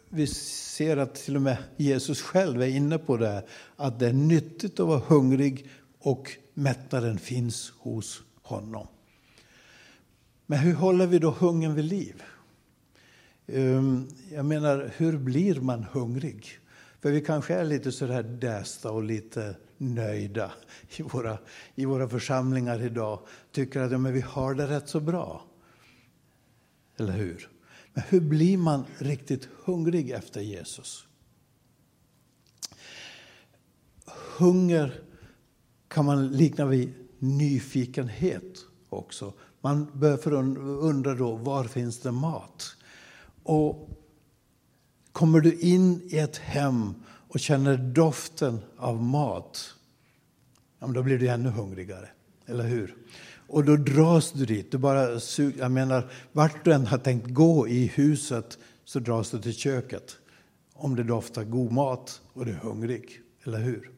[0.10, 4.14] vi ser att till och med Jesus själv är inne på det, att det är
[4.14, 8.88] nyttigt att vara hungrig och mättaren finns hos honom.
[10.46, 12.24] Men hur håller vi då hungern vid liv?
[13.54, 16.48] Ehm, jag menar, hur blir man hungrig?
[17.02, 20.52] För vi kanske är lite så här dästa och lite nöjda
[20.98, 21.38] i våra,
[21.76, 23.20] i våra församlingar idag.
[23.52, 25.46] Tycker att ja, men vi har det rätt så bra.
[26.98, 27.50] Eller hur?
[27.94, 31.08] Men hur blir man riktigt hungrig efter Jesus?
[34.38, 35.02] Hunger
[35.88, 38.58] kan man likna vid nyfikenhet
[38.90, 39.34] också.
[39.62, 42.76] Man börjar undra då, var finns det mat?
[43.44, 43.90] Och
[45.12, 46.94] kommer du in i ett hem
[47.28, 49.76] och känner doften av mat,
[50.80, 52.10] ja, då blir du ännu hungrigare.
[52.46, 52.96] Eller hur?
[53.48, 54.72] Och då dras du dit.
[54.72, 59.32] Du bara sug, jag menar, vart du än har tänkt gå i huset så dras
[59.32, 60.18] du till köket.
[60.74, 63.22] Om det doftar god mat och du är hungrig.
[63.44, 63.92] Eller hur?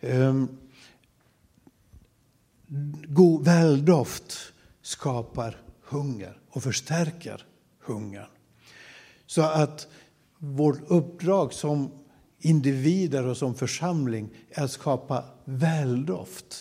[0.00, 0.58] Um,
[3.06, 4.52] god väldoft
[4.82, 7.46] skapar hunger och förstärker
[7.80, 8.26] hungern.
[9.30, 9.88] Så att
[10.38, 11.90] vårt uppdrag som
[12.38, 16.56] individer och som församling är att skapa väldoft.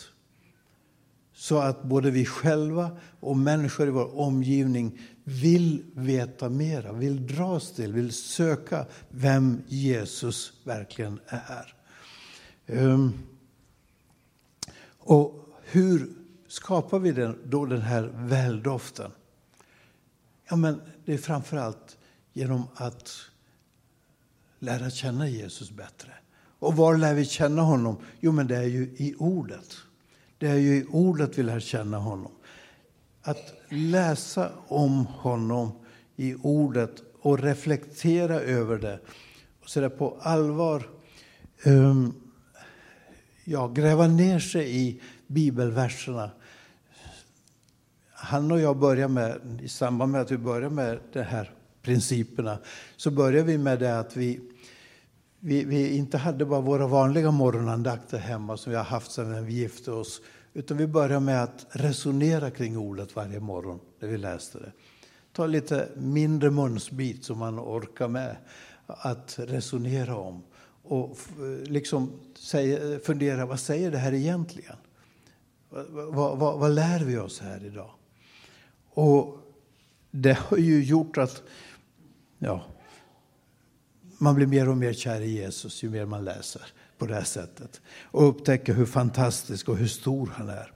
[1.33, 7.71] så att både vi själva och människor i vår omgivning vill veta mera, vill dras
[7.71, 11.75] till, vill söka vem Jesus verkligen är.
[12.67, 13.13] Ehm,
[14.97, 16.09] och hur
[16.47, 19.11] skapar vi då den här väldoften?
[20.49, 21.95] Ja, men det är framförallt
[22.33, 23.11] genom att
[24.59, 26.11] lära känna Jesus bättre.
[26.59, 27.97] Och var lär vi känna honom?
[28.19, 29.77] Jo, men det är ju i ordet.
[30.37, 32.31] Det är ju i ordet vi lär känna honom.
[33.21, 35.71] Att läsa om honom
[36.15, 38.99] i ordet och reflektera över det.
[39.61, 40.89] Och så där på allvar
[41.65, 42.13] um,
[43.43, 46.31] ja, gräva ner sig i bibelverserna.
[48.11, 52.57] Han och jag började, med, i samband med att vi började med det här principerna,
[52.97, 54.39] så började vi med det att vi,
[55.39, 59.53] vi, vi inte hade bara våra vanliga morgonandakter hemma som vi har haft sedan vi
[59.53, 60.21] gifte oss,
[60.53, 64.71] utan vi började med att resonera kring ordet varje morgon när vi läste det.
[65.33, 68.35] Ta lite mindre munsbit som man orkar med
[68.85, 70.43] att resonera om
[70.83, 71.17] och
[71.63, 72.11] liksom
[73.03, 74.75] fundera, vad säger det här egentligen?
[75.69, 77.91] Vad, vad, vad, lär vi oss här idag?
[78.89, 79.37] Och
[80.11, 81.43] det har ju gjort att
[82.39, 82.65] ja,
[84.17, 86.61] man blir mer och mer kär i Jesus ju mer man läser
[86.97, 87.81] på det här sättet.
[88.03, 90.71] Och upptäcker hur fantastisk och hur stor han är.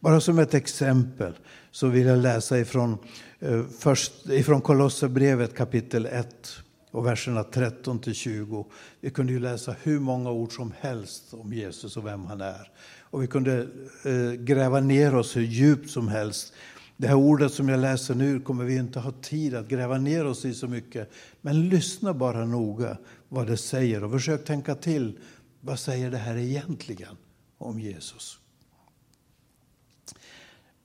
[0.00, 1.32] Bara som ett exempel
[1.70, 2.98] så vill jag läsa ifrån,
[3.40, 6.56] eh, först, ifrån Kolosserbrevet kapitel 1
[6.90, 8.66] och verserna 13 till 20.
[9.00, 12.70] Vi kunde ju läsa hur många ord som helst om Jesus och vem han är.
[13.00, 13.66] Och vi kunde
[14.04, 16.52] eh, gräva ner oss hur djupt som helst.
[16.96, 20.26] Det här ordet som jag läser nu kommer vi inte ha tid att gräva ner
[20.26, 21.10] oss i så mycket.
[21.40, 22.96] Men lyssna bara noga
[23.28, 25.18] vad det säger och försök tänka till.
[25.60, 27.16] Vad säger det här egentligen
[27.58, 28.38] om Jesus?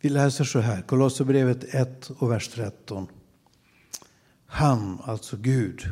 [0.01, 3.07] Vi läser så här, Kolosserbrevet 1 och vers 13.
[4.45, 5.91] Han, alltså Gud,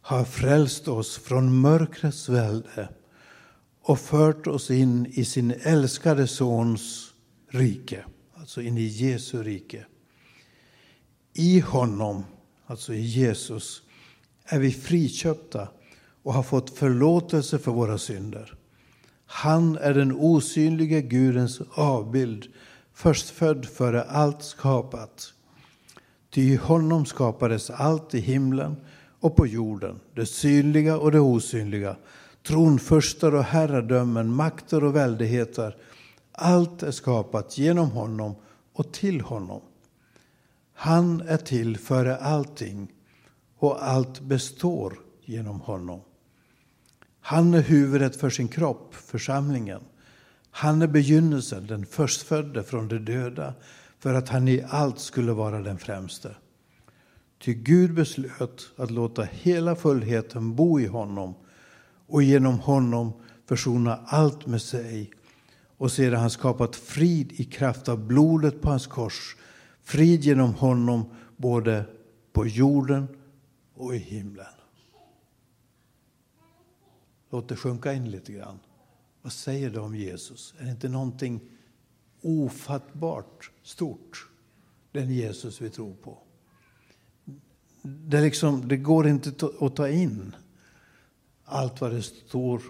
[0.00, 2.88] har frälst oss från mörkrets välde
[3.82, 7.12] och fört oss in i sin älskade Sons
[7.48, 8.04] rike,
[8.42, 9.84] alltså in i Jesu rike.
[11.32, 12.24] I honom,
[12.66, 13.82] alltså i Jesus,
[14.44, 15.68] är vi friköpta
[16.22, 18.54] och har fått förlåtelse för våra synder.
[19.26, 22.46] Han är den osynlige Gudens avbild,
[22.92, 25.32] förstfödd före allt skapat.
[26.30, 28.76] Ty i honom skapades allt i himlen
[29.20, 31.96] och på jorden, det synliga och det osynliga,
[32.46, 35.76] tronförstar och herradömen, makter och väldigheter.
[36.32, 38.34] Allt är skapat genom honom
[38.72, 39.60] och till honom.
[40.74, 42.92] Han är till före allting
[43.58, 46.00] och allt består genom honom.
[47.20, 49.80] Han är huvudet för sin kropp, församlingen.
[50.50, 53.54] Han är begynnelsen, den förstfödde från de döda,
[53.98, 56.36] för att han i allt skulle vara den främste.
[57.38, 61.34] Ty Gud beslöt att låta hela fullheten bo i honom
[62.06, 63.12] och genom honom
[63.48, 65.10] försona allt med sig.
[65.82, 69.36] Och sedan han skapat frid i kraft av blodet på hans kors,
[69.82, 71.04] frid genom honom
[71.36, 71.84] både
[72.32, 73.08] på jorden
[73.74, 74.46] och i himlen.
[77.30, 78.58] Låt det sjunka in lite grann.
[79.22, 80.54] Vad säger det om Jesus?
[80.58, 81.40] Är det inte någonting
[82.20, 84.28] ofattbart stort,
[84.92, 86.18] den Jesus vi tror på?
[87.82, 90.36] Det, liksom, det går inte att ta in
[91.44, 92.62] allt vad det står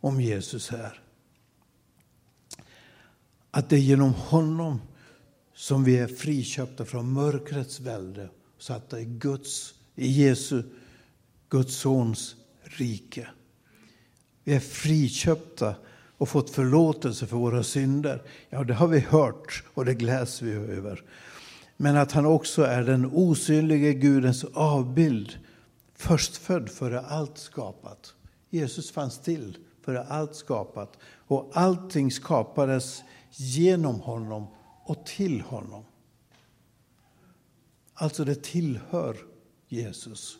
[0.00, 1.02] om Jesus här.
[3.50, 4.80] Att det är genom honom
[5.54, 10.62] som vi är friköpta från mörkrets välde och satta i Guds, i Jesu,
[11.48, 13.28] Guds sons rike.
[14.44, 15.74] Vi är friköpta
[16.18, 18.22] och fått förlåtelse för våra synder.
[18.50, 21.02] Ja, det har vi hört och det gläds vi över.
[21.76, 25.38] Men att han också är den osynlige Gudens avbild,
[25.96, 28.14] förstfödd före allt skapat.
[28.50, 34.46] Jesus fanns till före allt skapat och allting skapades genom honom
[34.84, 35.84] och till honom.
[37.94, 39.16] Alltså det tillhör
[39.68, 40.38] Jesus,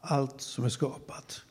[0.00, 1.42] allt som är skapat.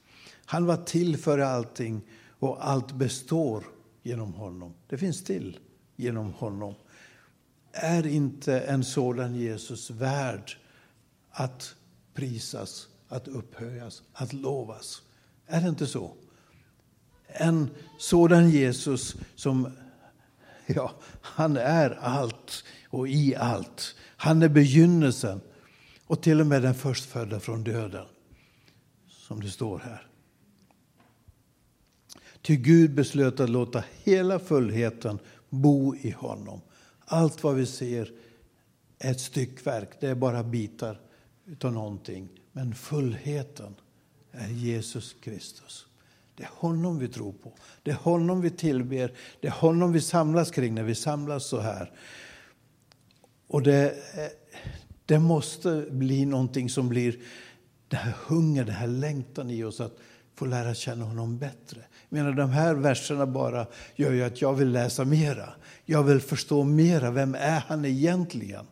[0.46, 2.02] Han var till för allting
[2.40, 3.64] och allt består
[4.04, 4.74] genom honom.
[4.88, 5.60] Det finns till
[5.96, 6.76] genom honom.
[7.72, 10.58] Är inte en sådan Jesus värd
[11.30, 11.76] att
[12.14, 15.02] prisas, att upphöjas, att lovas?
[15.48, 16.12] Är det inte så?
[17.28, 17.70] En
[18.00, 19.72] sådan Jesus som,
[20.76, 20.92] ja,
[21.22, 23.96] han är allt och i allt.
[24.18, 25.42] Han är begynnelsen
[26.06, 28.06] och till och med den förstfödda från döden,
[29.08, 30.08] som det står här.
[32.42, 36.62] Ty Gud beslöt att låta hela fullheten bo i honom.
[37.06, 38.12] Allt vad vi ser
[39.00, 41.02] är ett styckverk, det är bara bitar
[41.46, 42.30] utav någonting.
[42.52, 43.76] Men fullheten
[44.32, 45.88] är Jesus Kristus.
[46.36, 47.54] Det är honom vi tror på,
[47.84, 51.60] det är honom vi tillber, det är honom vi samlas kring när vi samlas så
[51.60, 51.92] här.
[53.48, 53.96] Och det,
[55.06, 57.20] det måste bli någonting som blir
[57.88, 59.98] den här hungern, den här längtan i oss att
[60.36, 61.80] få lära känna honom bättre.
[62.10, 65.54] Jag menar, de här verserna bara gör ju att jag vill läsa mera.
[65.86, 67.12] Jag vill förstå mera.
[67.12, 68.66] Vem är han egentligen?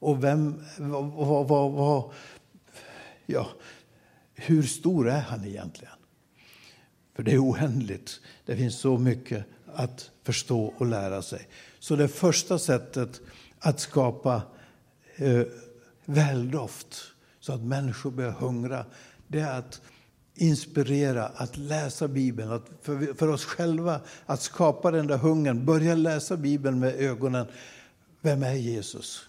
[0.00, 2.12] Och vem, vad, vad, vad,
[3.26, 3.48] ja,
[4.34, 5.94] hur stor är han egentligen?
[7.20, 8.20] För det är oändligt.
[8.46, 11.48] Det finns så mycket att förstå och lära sig.
[11.78, 13.20] Så det första sättet
[13.58, 14.42] att skapa
[15.16, 15.42] eh,
[16.04, 17.02] väldoft
[17.40, 18.84] så att människor börjar hungra,
[19.28, 19.80] det är att
[20.34, 25.64] inspirera att läsa Bibeln, att för, för oss själva att skapa den där hungern.
[25.64, 27.46] Börja läsa Bibeln med ögonen.
[28.20, 29.28] Vem är Jesus?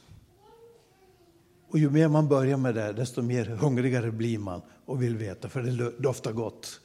[1.70, 5.50] Och ju mer man börjar med det, desto mer hungrigare blir man och vill veta,
[5.50, 6.80] för det doftar gott.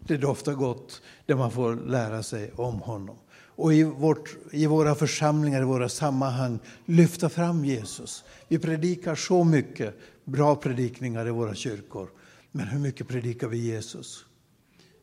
[0.00, 3.16] Det doftar gott det man får lära sig om honom.
[3.58, 8.24] Och i, vårt, i våra församlingar, i våra sammanhang, lyfta fram Jesus.
[8.48, 12.08] Vi predikar så mycket bra predikningar i våra kyrkor.
[12.52, 14.24] Men hur mycket predikar vi Jesus?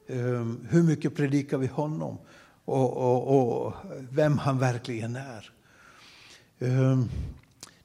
[0.07, 2.17] Ehm, hur mycket predikar vi honom?
[2.65, 3.73] Och, och, och
[4.09, 5.51] vem han verkligen är.
[6.59, 7.09] Ehm,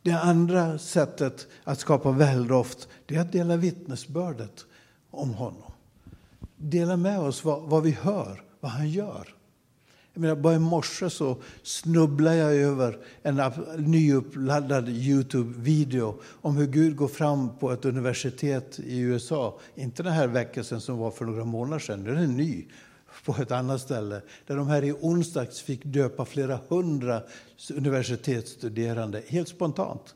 [0.03, 4.65] det andra sättet att skapa väldoft det är att dela vittnesbördet
[5.11, 5.70] om honom.
[6.63, 9.35] Dela med oss vad, vad vi hör, vad han gör.
[10.13, 13.41] Jag menar, bara i morse så snubblade jag över en
[13.79, 19.59] nyuppladdad Youtube-video om hur Gud går fram på ett universitet i USA.
[19.75, 22.67] Inte den här väckelsen som var för några månader sedan, den är ny
[23.25, 24.23] på ett annat ställe.
[24.47, 27.23] Där de här i onsdags fick döpa flera hundra
[27.75, 30.15] universitetsstuderande helt spontant.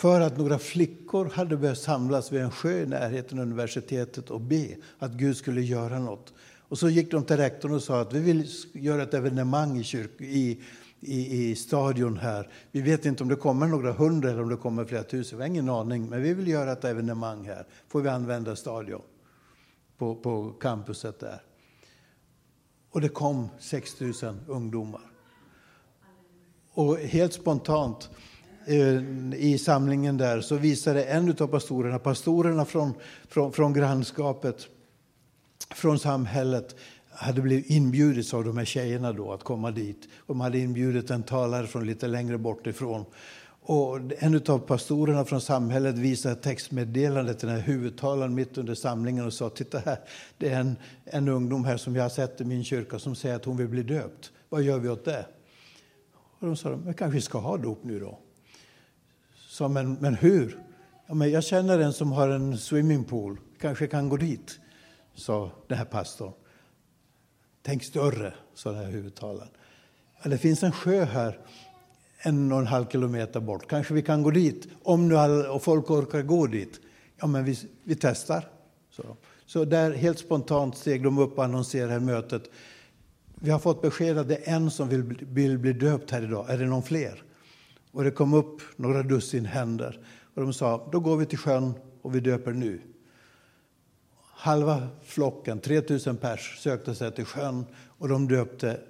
[0.00, 4.40] För att några flickor hade börjat samlas vid en sjö i närheten av universitetet och
[4.40, 6.32] be att Gud skulle göra något.
[6.68, 9.84] Och så gick de till rektorn och sa att vi vill göra ett evenemang i,
[9.84, 10.60] kyrk, i,
[11.00, 12.48] i, i stadion här.
[12.70, 15.38] Vi vet inte om det kommer några hundra eller om det kommer flera tusen.
[15.38, 17.66] Vi har ingen aning, men vi vill göra ett evenemang här.
[17.88, 19.02] Får vi använda stadion
[19.98, 21.42] på, på campuset där.
[22.90, 24.12] Och det kom 6 000
[24.46, 25.10] ungdomar.
[26.72, 28.10] Och helt spontant
[28.70, 29.02] Eh,
[29.34, 32.94] i samlingen där så visade en av pastorerna, pastorerna från,
[33.28, 34.66] från, från grannskapet,
[35.74, 36.76] från samhället
[37.10, 40.08] hade blivit inbjudits av de här tjejerna då att komma dit.
[40.26, 43.04] De hade inbjudit en talare från lite längre bort ifrån.
[43.62, 48.74] Och en av pastorerna från samhället visade ett textmeddelande till den här huvudtalaren mitt under
[48.74, 49.98] samlingen och sa Titta här,
[50.38, 53.36] det är en, en ungdom här som jag har sett i min kyrka som säger
[53.36, 54.32] att hon vill bli döpt.
[54.48, 55.26] Vad gör vi åt det?
[56.38, 58.18] Och de sa, vi kanske ska ha dop nu då.
[59.60, 60.58] Så, men, men hur?
[61.06, 64.60] Ja, men jag känner en som har en swimmingpool, kanske kan gå dit
[65.14, 66.32] sa den här pastorn.
[67.62, 69.48] Tänk större, sa den här huvudtalaren.
[70.22, 71.38] Ja, det finns en sjö här
[72.18, 73.68] en och en halv kilometer bort.
[73.68, 76.80] Kanske vi kan gå dit, om nu all, och folk orkar gå dit.
[77.16, 78.48] Ja, men vi, vi testar.
[78.90, 82.42] Så, så där helt spontant steg de upp och annonserade mötet.
[83.34, 86.50] Vi har fått besked att det är en som vill, vill bli döpt här idag.
[86.50, 87.24] Är det någon fler?
[87.92, 90.00] Och det kom upp några dussin händer.
[90.34, 92.80] Och de sa, då går vi till sjön och vi döper nu.
[94.32, 97.66] Halva flocken, 3000 pers, sökte sig till sjön
[97.98, 98.80] och de döpte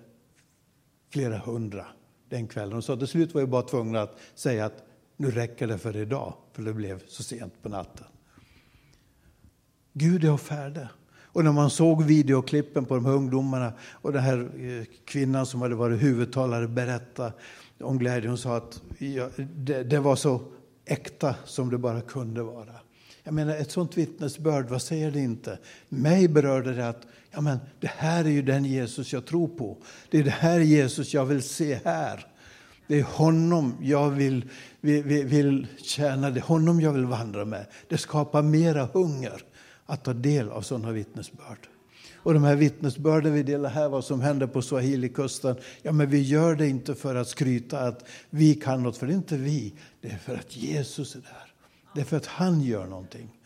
[1.11, 1.87] flera hundra
[2.29, 2.71] den kvällen.
[2.71, 4.85] De sa till slut var vi bara tvungna att säga att
[5.17, 8.07] nu räcker det för idag, för det blev så sent på natten.
[9.93, 10.87] Gud är färdig.
[11.33, 15.63] Och när man såg videoklippen på de här ungdomarna och den här eh, kvinnan som
[15.63, 17.33] hade varit huvudtalare berätta
[17.81, 18.29] om glädje.
[18.29, 20.41] Hon sa att ja, det, det var så
[20.85, 22.75] äkta som det bara kunde vara.
[23.23, 25.59] Jag menar, ett sånt vittnesbörd, vad säger det inte?
[25.89, 29.77] Mig berörde det att ja, men, det här är ju den Jesus jag tror på.
[30.11, 32.27] Det är det här Jesus jag vill se här.
[32.87, 34.45] Det är honom jag vill,
[34.81, 37.67] vill, vill tjäna, det är honom jag vill vandra med.
[37.89, 39.43] Det skapar mera hunger
[39.87, 41.69] att ta del av sådana vittnesbörd.
[42.23, 46.23] Och de här vittnesbörden vi delar här, vad som händer på Swahilikusten, ja men vi
[46.23, 49.75] gör det inte för att skryta att vi kan något, för det är inte vi,
[50.01, 51.53] det är för att Jesus är där.
[51.95, 53.41] Det är för att han gör någonting.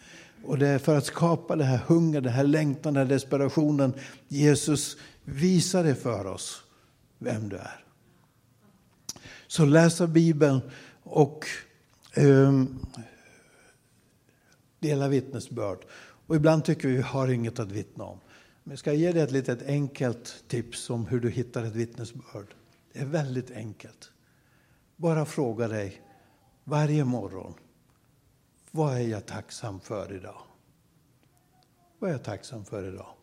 [0.45, 3.95] Och det är för att skapa det här hunger, den här längtan, den här desperationen.
[4.29, 6.63] Jesus visar det för oss,
[7.19, 7.85] vem du är.
[9.47, 10.61] Så läsa Bibeln
[11.03, 11.47] och
[12.17, 12.87] um,
[14.81, 15.79] dela vittnesbörd.
[16.27, 18.19] Och ibland tycker vi att vi har inget att vittna om.
[18.65, 22.55] Men jag ska ge dig ett litet enkelt tips om hur du hittar ett vittnesbörd.
[22.93, 24.13] Det är väldigt enkelt.
[24.97, 26.03] bara fråga dig
[26.65, 27.55] varje morgon,
[28.71, 30.43] vad är jag tacksam för idag?
[31.99, 33.15] Vad är jag tacksam för idag?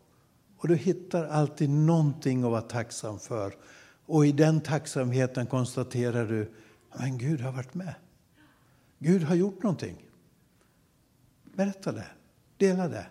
[0.56, 3.56] Och du hittar alltid någonting att vara tacksam för.
[4.06, 6.52] Och i den tacksamheten konstaterar du,
[6.98, 7.94] men Gud har varit med.
[8.98, 10.08] Gud har gjort någonting.
[11.44, 12.06] Berätta det,
[12.56, 13.06] dela det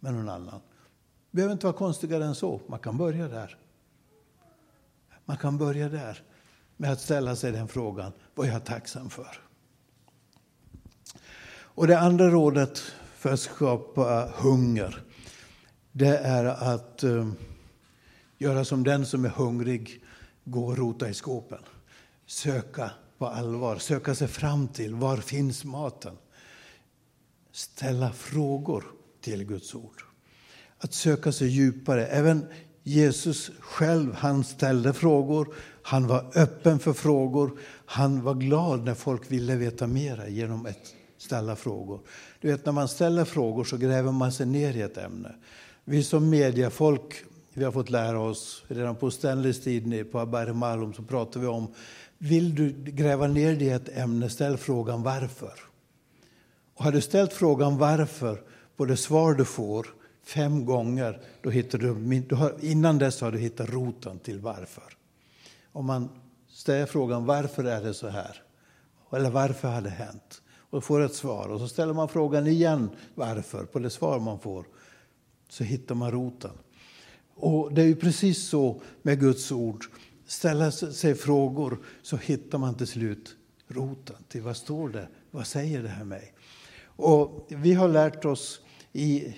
[0.00, 0.60] med någon annan.
[1.30, 3.56] Det behöver inte vara konstigare än så, man kan börja där.
[5.24, 6.22] Man kan börja där
[6.76, 9.40] med att ställa sig den frågan, vad är jag tacksam för?
[11.52, 12.78] Och det andra rådet
[13.14, 15.02] för att skapa hunger,
[15.92, 17.30] det är att eh,
[18.38, 20.04] göra som den som är hungrig,
[20.44, 21.62] gå och rota i skåpen.
[22.26, 26.18] Söka på allvar, söka sig fram till var finns maten?
[27.52, 28.84] Ställa frågor
[29.20, 30.09] till Guds ord.
[30.80, 32.06] Att söka sig djupare.
[32.06, 32.46] Även
[32.82, 35.54] Jesus själv, han ställde frågor.
[35.82, 37.58] Han var öppen för frågor.
[37.86, 42.00] Han var glad när folk ville veta mera genom att ställa frågor.
[42.40, 45.34] Du vet, när man ställer frågor så gräver man sig ner i ett ämne.
[45.84, 47.14] Vi som mediafolk,
[47.54, 51.46] vi har fått lära oss, redan på Stanleys tid på Abare Malum så pratar vi
[51.46, 51.74] om,
[52.18, 55.52] vill du gräva ner dig i ett ämne, ställ frågan varför.
[56.74, 58.42] Och har du ställt frågan varför
[58.76, 59.86] på det svar du får
[60.22, 64.96] fem gånger, då hittar du, innan dess har du hittat roten till varför.
[65.72, 66.08] Om man
[66.48, 68.42] ställer frågan varför är det så här?
[69.12, 70.42] Eller varför har det hänt?
[70.70, 71.48] Och får ett svar.
[71.48, 74.66] Och så ställer man frågan igen varför, på det svar man får.
[75.48, 76.58] Så hittar man roten.
[77.34, 79.84] Och det är ju precis så med Guds ord.
[80.26, 83.36] Ställa sig frågor så hittar man till slut
[83.68, 85.08] roten till vad står det?
[85.30, 86.34] Vad säger det här mig?
[86.84, 88.60] Och vi har lärt oss
[88.92, 89.34] i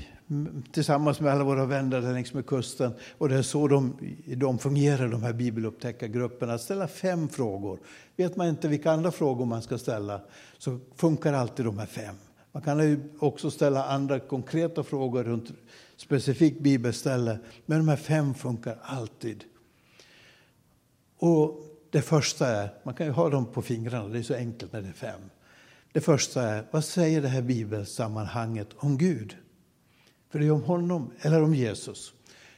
[0.72, 2.92] tillsammans med alla våra vänner längs med kusten.
[3.18, 3.96] Och det är så de,
[4.36, 6.54] de fungerar, de här bibelupptäckargrupperna.
[6.54, 7.78] Att ställa fem frågor.
[8.16, 10.20] Vet man inte vilka andra frågor man ska ställa
[10.58, 12.14] så funkar alltid de här fem.
[12.52, 15.52] Man kan också ställa andra konkreta frågor runt
[15.96, 17.38] specifikt bibelställe.
[17.66, 19.44] Men de här fem funkar alltid.
[21.18, 21.60] Och
[21.90, 24.82] det första är, man kan ju ha dem på fingrarna, det är så enkelt när
[24.82, 25.20] det är fem.
[25.92, 29.36] Det första är, vad säger det här bibelsammanhanget om Gud?
[30.32, 32.12] För det är om honom, eller om Jesus.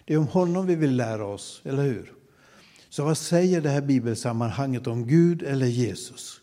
[0.05, 2.13] Det är om honom vi vill lära oss, eller hur?
[2.89, 6.41] Så vad säger det här bibelsammanhanget om Gud eller Jesus?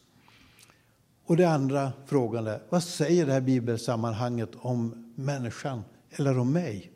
[1.26, 6.92] Och det andra frågan är, vad säger det här bibelsammanhanget om människan eller om mig?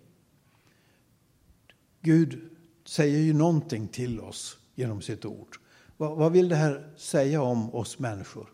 [2.01, 2.49] Gud
[2.85, 5.57] säger ju någonting till oss genom sitt ord.
[5.97, 8.49] Vad, vad vill det här säga om oss människor?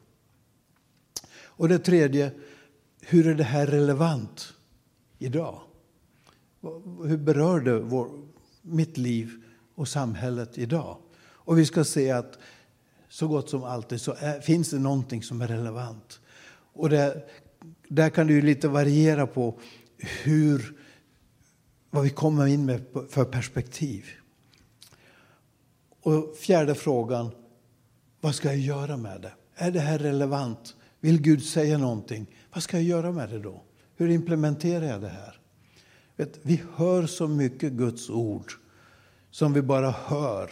[1.33, 2.31] Och det tredje,
[3.01, 4.53] hur är det här relevant
[5.17, 5.61] idag?
[7.03, 8.09] Hur berör det vår,
[8.61, 9.31] mitt liv
[9.75, 10.97] och samhället idag?
[11.21, 12.39] Och vi ska se att
[13.09, 16.19] så gott som alltid så är, finns det någonting som är relevant.
[16.73, 17.29] Och det,
[17.87, 19.59] där kan det ju lite variera på
[19.97, 20.77] hur,
[21.89, 24.05] vad vi kommer in med för perspektiv.
[26.01, 27.31] Och fjärde frågan,
[28.21, 29.33] vad ska jag göra med det?
[29.55, 30.75] Är det här relevant?
[30.99, 32.27] Vill Gud säga någonting?
[32.53, 33.63] Vad ska jag göra med det då?
[33.95, 35.40] Hur implementerar jag det här?
[36.21, 38.51] Vet, vi hör så mycket Guds ord
[39.31, 40.49] som vi bara hör.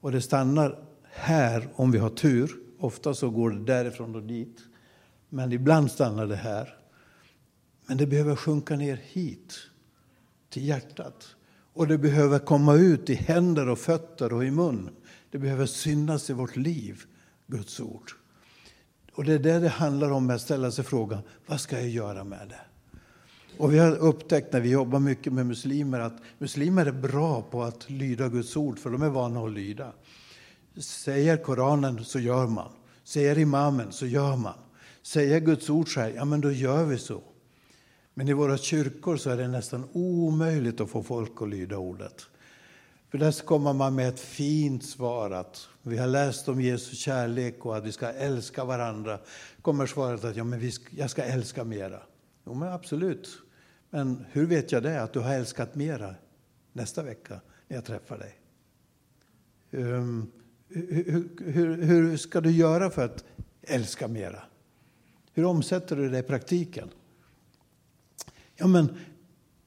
[0.00, 2.50] Och det stannar här om vi har tur.
[2.78, 4.58] Ofta så går det därifrån och dit.
[5.28, 6.76] Men ibland stannar det här.
[7.86, 9.54] Men det behöver sjunka ner hit,
[10.50, 11.36] till hjärtat.
[11.72, 14.90] Och det behöver komma ut i händer och fötter och i mun.
[15.30, 17.02] Det behöver synas i vårt liv,
[17.46, 18.10] Guds ord.
[19.12, 22.24] Och det är det det handlar om, att ställa sig frågan, vad ska jag göra
[22.24, 22.60] med det?
[23.58, 27.62] Och vi har upptäckt när vi jobbar mycket med muslimer att muslimer är bra på
[27.62, 29.92] att lyda Guds ord, för de är vana att lyda.
[30.80, 32.72] Säger Koranen så gör man.
[33.04, 34.54] Säger imamen så gör man.
[35.02, 37.22] Säger Guds ord så här, ja men då gör vi så.
[38.14, 42.26] Men i våra kyrkor så är det nästan omöjligt att få folk att lyda ordet.
[43.10, 47.66] För där kommer man med ett fint svar att vi har läst om Jesu kärlek
[47.66, 49.18] och att vi ska älska varandra.
[49.62, 52.00] kommer svaret att ja, men vi ska, jag ska älska mera.
[52.46, 53.28] Jo, men absolut.
[53.90, 56.14] Men hur vet jag det, att du har älskat mera
[56.72, 58.38] nästa vecka när jag träffar dig?
[59.70, 60.32] Ehm, um,
[60.68, 63.24] hur, hur, hur, ska du göra för att
[63.62, 64.42] älska mera?
[65.32, 66.90] Hur omsätter du det i praktiken?
[68.56, 68.96] Ja, men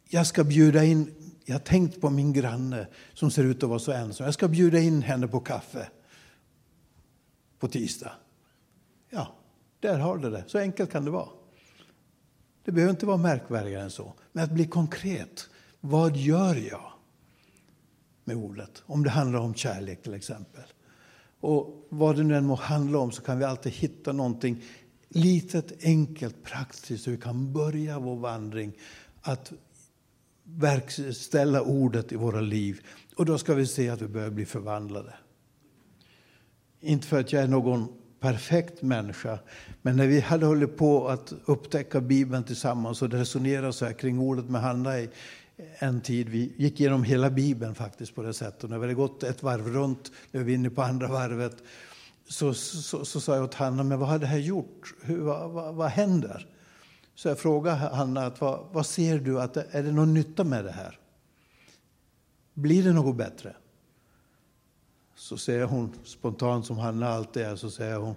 [0.07, 1.13] jag ska bjuda in,
[1.45, 4.25] jag har tänkt på min granne som ser ut att vara så ensam.
[4.25, 5.87] Jag ska bjuda in henne på kaffe
[7.59, 8.11] på tisdag.
[9.09, 9.35] Ja,
[9.79, 10.43] där har du det.
[10.47, 11.29] Så enkelt kan det vara.
[12.63, 14.13] Det behöver inte vara märkvärdigare än så.
[14.31, 15.49] Men att bli konkret.
[15.79, 16.91] Vad gör jag
[18.23, 18.83] med ordet?
[18.85, 20.63] Om det handlar om kärlek till exempel.
[21.39, 24.63] Och vad det nu än må handla om så kan vi alltid hitta någonting
[25.09, 28.73] litet, enkelt, praktiskt så vi kan börja vår vandring
[29.21, 29.51] att
[30.43, 32.81] verkställa ordet i våra liv.
[33.15, 35.13] Och då ska vi se att vi börjar bli förvandlade.
[36.79, 39.39] Inte för att jag är någon perfekt människa,
[39.81, 44.19] men när vi hade hållit på att upptäcka Bibeln tillsammans och resonera så här kring
[44.19, 45.09] ordet med Hanna i
[45.79, 48.63] en tid, vi gick igenom hela Bibeln faktiskt på det sättet.
[48.63, 51.63] Och när vi hade gått ett varv runt, nu är vi inne på andra varvet,
[52.27, 54.93] så, så, så, så sa jag åt Hanna, men vad har det här gjort?
[55.01, 56.47] Hur, vad, vad, vad händer?
[57.15, 60.65] Så jag frågade Hanna, att vad, vad ser du, att är det någon nytta med
[60.65, 60.99] det här?
[62.53, 63.55] Blir det något bättre?
[65.21, 68.15] Så säger hon spontant som Hanna alltid är, så säger hon,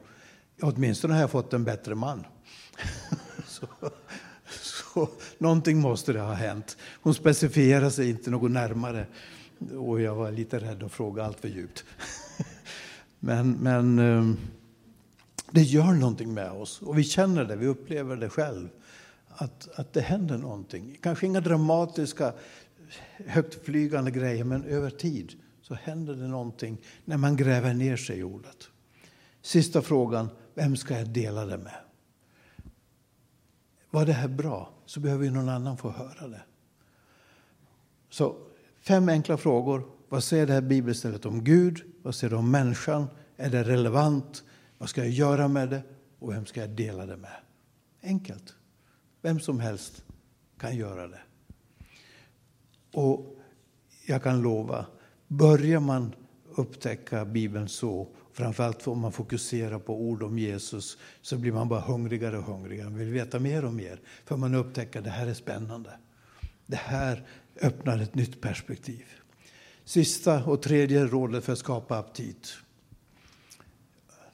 [0.63, 2.25] åtminstone har jag fått en bättre man.
[3.47, 3.67] så,
[4.49, 6.77] så någonting måste det ha hänt.
[7.03, 9.07] Hon specifierar sig inte något närmare
[9.79, 11.85] och jag var lite rädd att fråga allt för djupt.
[13.19, 14.37] men, men ehm,
[15.51, 18.69] det gör någonting med oss och vi känner det, vi upplever det själv.
[19.29, 20.99] Att, att det händer någonting.
[21.03, 22.33] Kanske inga dramatiska
[23.27, 25.35] högtflygande grejer, men över tid
[25.65, 28.71] så händer det någonting när man gräver ner sig i ordet.
[29.43, 31.77] Sista frågan, vem ska jag dela det med?
[33.91, 36.43] Var det här bra så behöver ju någon annan få höra det.
[38.11, 38.37] Så
[38.81, 39.89] fem enkla frågor.
[40.09, 41.83] Vad säger det här bibelstället om Gud?
[42.03, 43.07] Vad säger det om människan?
[43.37, 44.45] Är det relevant?
[44.79, 45.83] Vad ska jag göra med det?
[46.19, 47.37] Och vem ska jag dela det med?
[48.03, 48.55] Enkelt.
[49.23, 50.05] Vem som helst
[50.59, 51.21] kan göra det.
[52.93, 53.37] Och
[54.07, 54.87] jag kan lova,
[55.29, 56.15] börjar man
[56.57, 61.81] upptäcka Bibeln så, framförallt om man fokuserar på ord om Jesus, så blir man bara
[61.81, 62.91] hungrigare och hungrigare.
[62.91, 65.91] Man vill veta mer och mer, för man upptäcker att det här är spännande.
[66.67, 67.27] Det här
[67.61, 69.05] öppnar ett nytt perspektiv.
[69.85, 72.57] Sista och tredje rådet för att skapa aptit.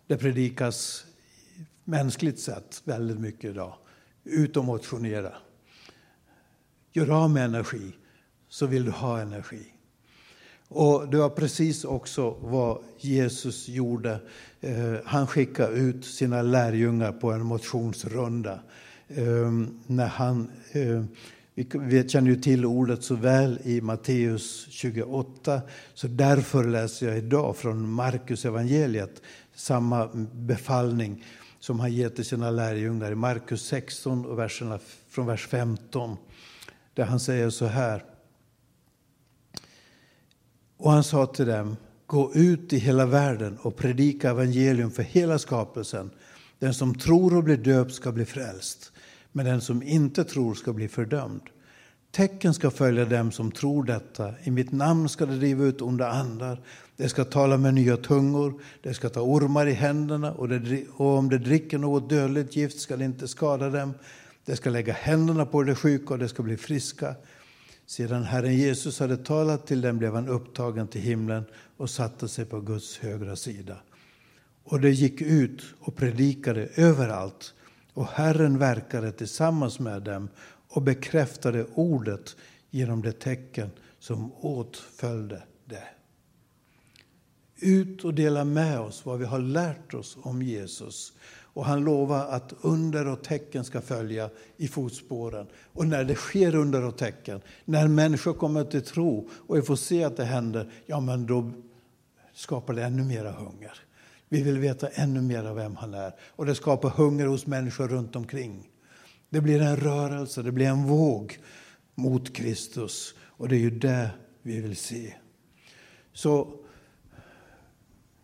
[0.07, 1.07] Det predikas
[1.84, 3.74] mänskligt sett väldigt mycket idag.
[4.24, 5.32] Ut och motionera.
[6.93, 7.93] Gör av med energi
[8.49, 9.66] så vill du ha energi.
[10.73, 14.21] Och det var precis också vad Jesus gjorde.
[14.61, 18.61] Eh, han skickade ut sina lärjungar på en motionsrunda.
[19.09, 21.05] Ehm, när han, eh,
[21.81, 25.61] vi känner ju till ordet så väl i Matteus 28,
[25.95, 29.23] så därför läser jag idag från Markus evangeliet
[29.55, 31.25] samma befallning
[31.61, 36.16] som han ger till sina lärjungar i Markus 16 och verserna från vers 15.
[36.95, 38.05] Där han säger så här.
[40.83, 41.76] Och han sa till dem,
[42.07, 46.11] gå ut i hela världen och predika evangelium för hela skapelsen.
[46.59, 48.93] Den som tror och blir döpt ska bli frälst,
[49.33, 51.43] men den som inte tror ska bli fördömd.
[52.11, 54.35] Tecken ska följa dem som tror detta.
[54.43, 56.61] I mitt namn ska de driva ut onda andar.
[56.97, 58.62] De ska tala med nya tungor.
[58.83, 62.81] De ska ta ormar i händerna och, de, och om de dricker något dödligt gift
[62.81, 63.95] ska det inte skada dem.
[64.45, 67.14] De ska lägga händerna på de sjuka och de ska bli friska.
[67.91, 71.45] Sedan Herren Jesus hade talat till dem blev han upptagen till himlen
[71.76, 73.76] och satte sig på Guds högra sida.
[74.64, 77.55] Och de gick ut och predikade överallt
[77.95, 80.28] och Herren verkade tillsammans med dem
[80.68, 82.36] och bekräftade ordet
[82.70, 85.88] genom de tecken som åtföljde det.
[87.57, 91.12] Ut och dela med oss vad vi har lärt oss om Jesus.
[91.53, 95.46] Och han lovar att under och tecken ska följa i fotspåren.
[95.72, 99.76] Och när det sker under och tecken, när människor kommer till tro och vi får
[99.76, 101.51] se att det händer, ja men då
[102.32, 103.72] skapar det ännu mera hunger.
[104.28, 106.12] Vi vill veta ännu mer av vem han är.
[106.20, 108.68] Och det skapar hunger hos människor runt omkring.
[109.30, 111.38] Det blir en rörelse, det blir en våg
[111.94, 113.14] mot Kristus.
[113.20, 114.11] Och det är ju det
[114.42, 115.14] vi vill se.
[116.12, 116.55] Så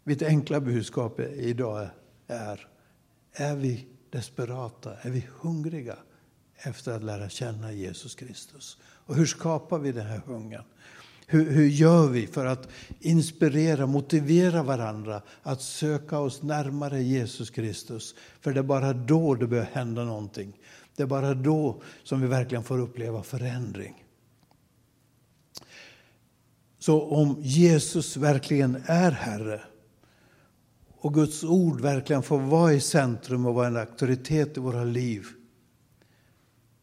[0.05, 1.89] mitt enkla budskap idag
[2.27, 2.69] är,
[3.37, 5.97] är vi desperata, är vi hungriga
[6.57, 8.79] efter att lära känna Jesus Kristus?
[8.83, 10.65] Och hur skapar vi den här hungern?
[11.27, 12.69] Hur, hur gör vi för att
[13.01, 18.15] inspirera, motivera varandra att söka oss närmare Jesus Kristus?
[18.41, 20.53] För det är bara då det börjar hända någonting.
[20.97, 24.05] Det är bara då som vi verkligen får uppleva förändring.
[26.79, 29.61] Så om Jesus verkligen är Herre
[31.07, 35.27] och Guds ord verkligen får vara i centrum och vara en auktoritet i våra liv.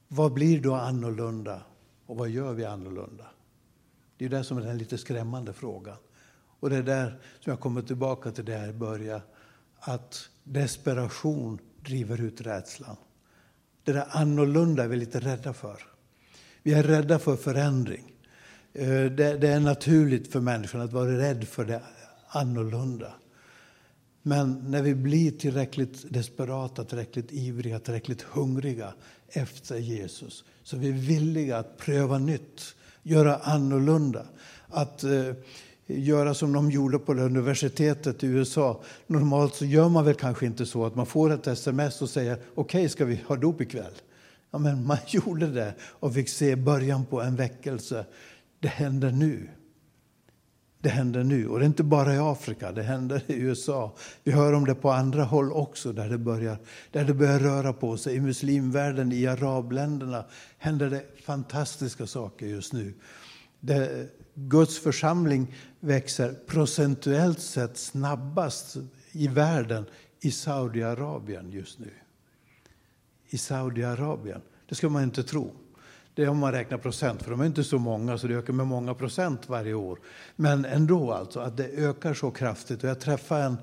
[0.07, 1.61] Vad blir då annorlunda
[2.05, 3.25] och vad gör vi annorlunda?
[4.17, 5.97] Det är det som är den lite skrämmande frågan.
[6.59, 9.21] Och det är där som jag kommer tillbaka till det här börja
[9.79, 12.95] att desperation driver ut rädslan.
[13.83, 15.83] Det där annorlunda är vi lite rädda för.
[16.61, 18.13] Vi är rädda för förändring.
[18.73, 21.81] Eh, det, är naturligt för människan att vara rädd för det
[22.27, 23.13] annorlunda.
[24.23, 28.93] Men när vi blir tillräckligt desperata, tillräckligt ivriga, tillräckligt hungriga
[29.29, 34.25] efter Jesus så är vi villiga att pröva nytt, göra annorlunda.
[34.67, 35.33] Att eh,
[35.87, 38.81] göra som de gjorde på universitetet i USA.
[39.07, 42.33] Normalt så gör man väl kanske inte så att man får ett sms och säger
[42.33, 43.93] okej, okay, ska vi ha dop ikväll?
[44.51, 48.05] Ja, men man gjorde det och fick se början på en väckelse.
[48.59, 49.49] Det händer nu.
[50.83, 51.47] Det händer nu.
[51.47, 53.95] Och det är inte bara i Afrika, det händer i USA.
[54.23, 56.57] Vi hör om det på andra håll också, där det börjar,
[56.91, 58.15] där det börjar röra på sig.
[58.15, 60.25] I muslimvärlden, i arabländerna
[60.57, 62.93] händer det fantastiska saker just nu.
[63.59, 68.77] Det, Guds församling växer procentuellt sett snabbast
[69.11, 69.85] i världen
[70.21, 71.91] i Saudiarabien just nu.
[73.29, 74.41] I Saudiarabien.
[74.69, 75.53] Det ska man inte tro.
[76.15, 78.53] Det är om man räknar procent, för de är inte så många så det ökar
[78.53, 79.99] med många procent varje år.
[80.35, 82.83] Men ändå alltså, att det ökar så kraftigt.
[82.83, 83.57] Och jag träffade en,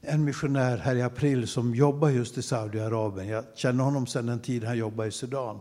[0.00, 3.28] en missionär här i april som jobbar just i Saudiarabien.
[3.28, 5.60] Jag känner honom sedan en tid, han jobbar i Sudan.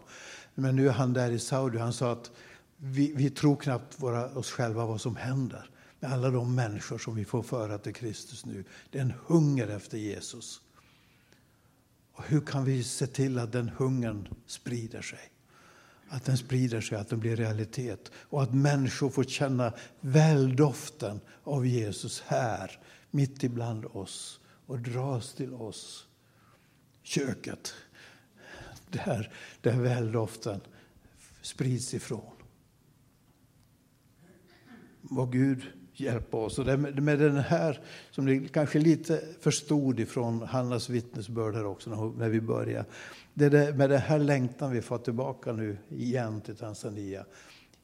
[0.56, 1.78] Men nu är han där i Saudi.
[1.78, 2.32] Han sa att
[2.78, 5.70] vi, vi tror knappt våra, oss själva vad som händer
[6.00, 8.64] med alla de människor som vi får föra till Kristus nu.
[8.92, 10.62] Det är en hunger efter Jesus.
[12.14, 15.33] Och hur kan vi se till att den hungern sprider sig?
[16.14, 21.68] Att den sprider sig, att den blir realitet och att människor får känna väldoften av
[21.68, 22.80] Jesus här,
[23.12, 26.08] mitt ibland oss och dras till oss.
[27.04, 27.74] Köket,
[28.90, 30.62] där, där väldoften
[31.42, 32.36] sprids ifrån.
[35.02, 35.64] Vad Gud
[35.94, 36.60] hjälpa oss.
[36.60, 37.82] Och med den här,
[38.12, 42.86] som ni kanske lite förstod ifrån Hannas vittnesbörd här också när vi började.
[43.34, 47.26] Det är med den här längtan vi får tillbaka nu igen till Tanzania.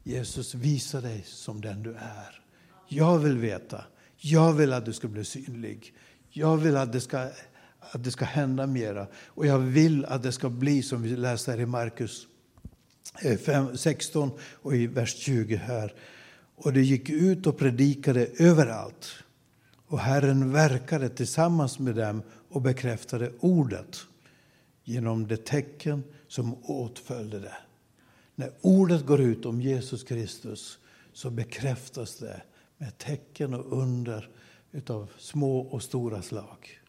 [0.03, 2.41] Jesus, visa dig som den du är.
[2.87, 3.83] Jag vill veta.
[4.17, 5.93] Jag vill att du ska bli synlig.
[6.29, 7.19] Jag vill att det ska,
[7.79, 9.07] att det ska hända mera.
[9.25, 12.27] Och jag vill att det ska bli som vi läser i Markus
[13.21, 15.93] eh, 16 och i vers 20 här
[16.59, 19.23] och de gick ut och predikade överallt.
[19.87, 23.97] Och Herren verkade tillsammans med dem och bekräftade ordet
[24.83, 27.57] genom de tecken som åtföljde det.
[28.35, 30.79] När ordet går ut om Jesus Kristus
[31.13, 32.41] så bekräftas det
[32.77, 34.29] med tecken och under
[34.71, 36.79] utav små och stora slag.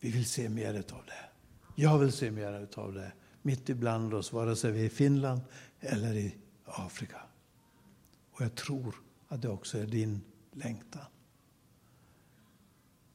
[0.00, 1.30] Vi vill se mer av det.
[1.74, 3.12] Jag vill se mer av det
[3.42, 5.40] mitt ibland oss, vare sig vi är i Finland
[5.80, 6.34] eller i
[6.70, 7.22] Afrika.
[8.30, 8.94] Och jag tror
[9.28, 10.20] att det också är din
[10.52, 11.06] längtan.